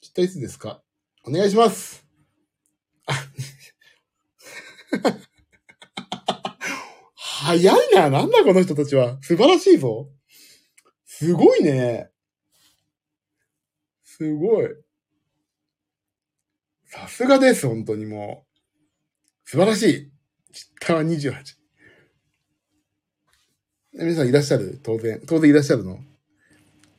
[0.00, 0.84] 散ったいつですか？
[1.26, 2.04] お願いします
[7.14, 8.10] 早いな。
[8.10, 9.18] なんだこの人たちは。
[9.22, 10.08] 素晴らしいぞ。
[11.04, 12.10] すごいね。
[14.04, 14.66] すごい。
[16.86, 18.46] さすがです、本当にも
[19.46, 19.48] う。
[19.48, 20.10] 素晴らしい。
[20.52, 21.32] ちったは28。
[23.94, 24.78] 皆さんいらっしゃる？
[24.82, 25.20] 当然。
[25.26, 25.98] 当然いらっしゃるの？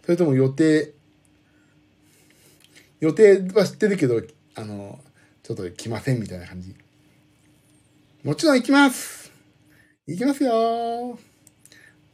[0.03, 0.95] それとも予定、
[3.01, 4.21] 予定は知ってるけど、
[4.55, 4.99] あの、
[5.43, 6.75] ちょっと来ませんみたいな感じ。
[8.23, 9.31] もちろん行きます
[10.05, 11.17] いきますよ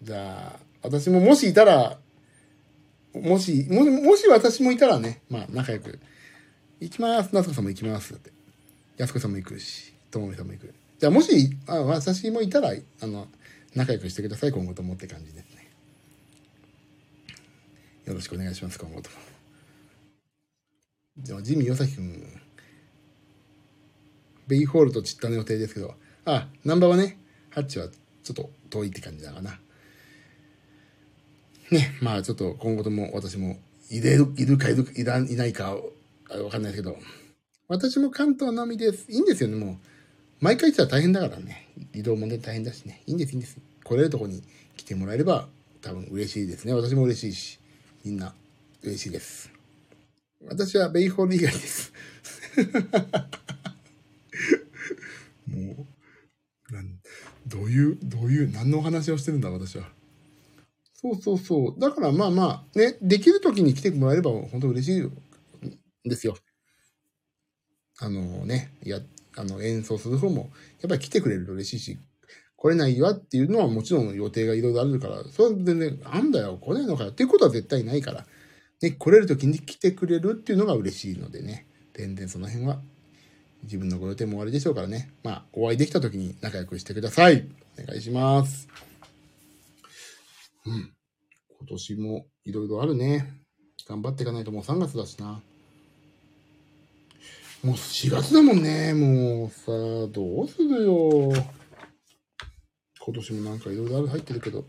[0.01, 1.97] じゃあ、私ももしいたら、
[3.13, 5.99] もし、もし、もし私もいたらね、まあ仲良く、
[6.79, 7.33] 行きます。
[7.33, 8.13] 夏子さんも行きます。
[8.13, 8.31] って。
[8.95, 10.73] 安子さんも行くし、ともみさんも行く。
[10.99, 12.71] じゃあもし、あ私もいたら、
[13.01, 13.27] あの、
[13.75, 15.69] 仲良くしてください、今後ともって感じですね。
[18.05, 19.36] よろしくお願いします、今後とも。
[21.19, 22.23] じゃあ、ジミー・ヨサキ君、
[24.47, 25.95] ベイホールとチッタの予定ですけど、
[26.25, 27.17] あ、ナンバーはね、
[27.49, 27.87] ハッチは
[28.23, 29.59] ちょっと遠いって感じだかな。
[31.71, 33.57] ね、まあちょっと今後とも私も
[33.89, 36.97] いれる、いるかいるいらいないかわかんないですけど、
[37.67, 39.11] 私も関東のみです。
[39.11, 39.77] いいんですよね、もう。
[40.39, 41.67] 毎回行ったら大変だからね。
[41.93, 43.01] 移動もね、大変だしね。
[43.07, 43.57] いいんです、いいんです。
[43.83, 44.43] 来れるとこに
[44.77, 45.49] 来てもらえれば
[45.81, 46.73] 多分嬉しいですね。
[46.73, 47.59] 私も嬉しいし、
[48.05, 48.33] みんな
[48.83, 49.56] 嬉しいです。
[50.49, 51.93] 私はベイホール以外です。
[55.47, 55.87] も
[56.69, 56.99] う、なん
[57.47, 59.89] どういう、どういう、何のお話をしてるんだ、私は。
[60.93, 61.79] そうそうそう。
[61.79, 65.11] だからまあまあ、ね、できる時に来てもらえれば本当嬉しいん
[66.03, 66.35] ですよ。
[67.99, 68.99] あのね、や、
[69.35, 70.49] あの演奏する方も、
[70.81, 71.99] やっぱり来てくれると嬉しいし、
[72.55, 78.25] 来れないわっていうのはもちろん予定がいろいろあるから、それは全然、なんだよ、来ないのかよっていうことは絶対ないから、
[78.81, 82.79] ね、来れる時に来てくれるっていうのが嬉しいのでね、全然その辺は
[83.63, 85.11] 自分のご予定も終わりでしょうからね。
[85.23, 87.47] まあ、お会いできた時に仲良くしてください。
[87.81, 88.67] お願いします。
[90.65, 90.93] うん。
[91.59, 93.33] 今年もいろいろあるね。
[93.87, 95.41] 頑張っていかないともう3月だしな。
[97.63, 98.93] もう4月だもんね。
[98.93, 99.71] もうさ、
[100.11, 101.31] どうするよ。
[102.99, 104.65] 今年もなんかいろいろある入ってるけど。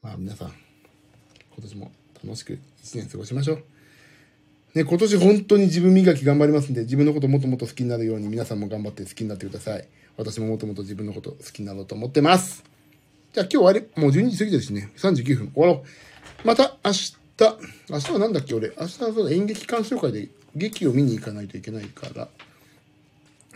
[0.00, 1.92] まあ皆さん、今年も
[2.24, 3.64] 楽しく1年過ごしましょう。
[4.74, 9.86] ね、今年本当に自分磨き頑張りますんで、自分のこともっともっと好きになるように皆さんも頑張って好きになってください。
[10.16, 12.64] 私ももっともっと自分のこと好きになろうと思ってます。
[13.32, 15.84] じゃあ今日終わり、もう12時過ぎてるしね、39分終わろ
[16.44, 16.46] う。
[16.46, 17.16] また明日、
[17.90, 22.28] 明日は何だっけ俺、明日はそうだ演劇鑑賞会で劇を見に行かないといけないから、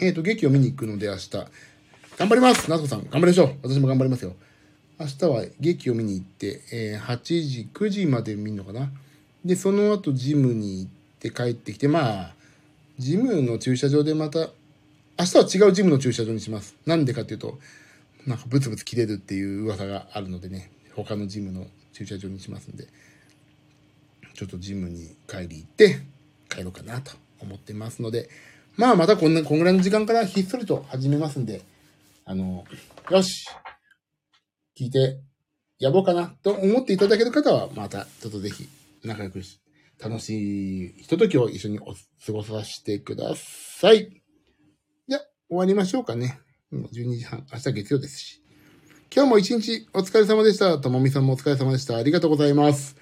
[0.01, 1.31] えっ、ー、と、劇を見に行くので明日、
[2.17, 4.35] 頑張ります夏子さん、頑張りましょう私も頑張りますよ。
[5.01, 8.91] 明日は劇を見に行って、えー、8時、9時まで見るのかな
[9.45, 10.91] で、その後ジムに行っ
[11.21, 12.35] て、帰ってきて、まあ、
[12.99, 14.51] ジムの駐車場でまた、
[15.19, 16.75] 明日は違うジムの駐車場にします。
[16.87, 17.59] なんでかっていうと、
[18.27, 22.87] なんかブツブツ切れるっていう噂があるのでね、他のジムの駐車場にしますんで。
[24.39, 25.99] ちょっとジムに帰り行って
[26.49, 28.29] 帰ろうかなと思ってますので、
[28.77, 31.63] まあまたこんな、こんぐらいの時間からひっそりと始めますんで、
[32.25, 32.65] あの、
[33.11, 33.49] よし
[34.79, 35.19] 聞いて
[35.81, 38.69] やろうかなと思っていただける方は、またちょっとぜひ
[39.05, 39.61] 仲良くし、
[40.01, 41.95] 楽しいひとときを一緒にお
[42.27, 44.23] 過ごさせてください。
[45.09, 45.19] じゃ、
[45.49, 46.39] 終わりましょうかね。
[46.73, 48.43] 12時半、明日月曜ですし。
[49.13, 50.79] 今日も一日お疲れ様でした。
[50.79, 51.97] ともみさんもお疲れ様でした。
[51.97, 52.97] ありがとうございます。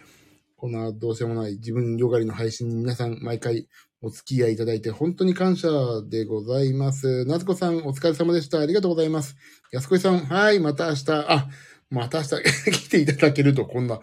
[0.57, 3.69] こんなどうしようもない自分よがりの配信に皆さん毎回
[4.03, 5.69] お付き合いいただいて本当に感謝
[6.09, 7.25] でございます。
[7.25, 8.61] なつこさんお疲れ様でした。
[8.61, 9.37] ありがとうございます。
[9.73, 11.49] やすこいさん、はい、また明日、あ、
[11.91, 14.01] また明日 来ていただけるとこんな、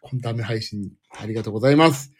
[0.00, 2.12] こんなダメ配信ありがとうございます。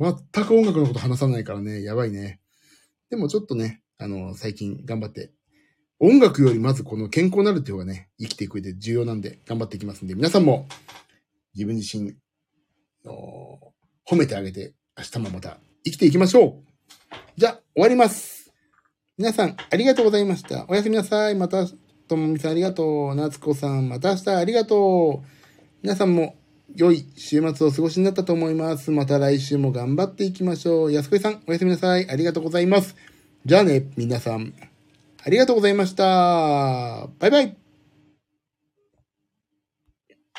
[0.00, 2.40] 全く音楽のこと話さないからね、やばいね。
[3.10, 5.32] でもちょっとね、あの、最近頑張って
[6.04, 10.66] 音楽よりまずこの健康になるっていうのがね、生きていく上で重要なんで頑張っていきますんで、皆さんも
[11.54, 12.16] 自分自身
[13.04, 13.72] の
[14.04, 16.72] 褒めてあげて明日もまた生きていきましょう
[17.36, 18.52] じゃあ、終わります。
[19.18, 20.64] 皆さん、ありがとうございました。
[20.68, 21.34] おやすみなさい。
[21.34, 21.66] また、
[22.08, 23.14] ともみさんありがとう。
[23.14, 25.26] なつこさん、また明日ありがとう。
[25.82, 26.36] 皆さんも
[26.74, 28.90] 良い週末をお過ごしになったと思います。
[28.90, 30.92] また来週も頑張っていきましょう。
[30.92, 32.08] やすこいさん、おやすみなさい。
[32.10, 32.96] ありがとうございます。
[33.44, 34.54] じゃあね、皆さん。
[35.24, 37.08] ありがとうございました。
[37.18, 37.61] バイバイ。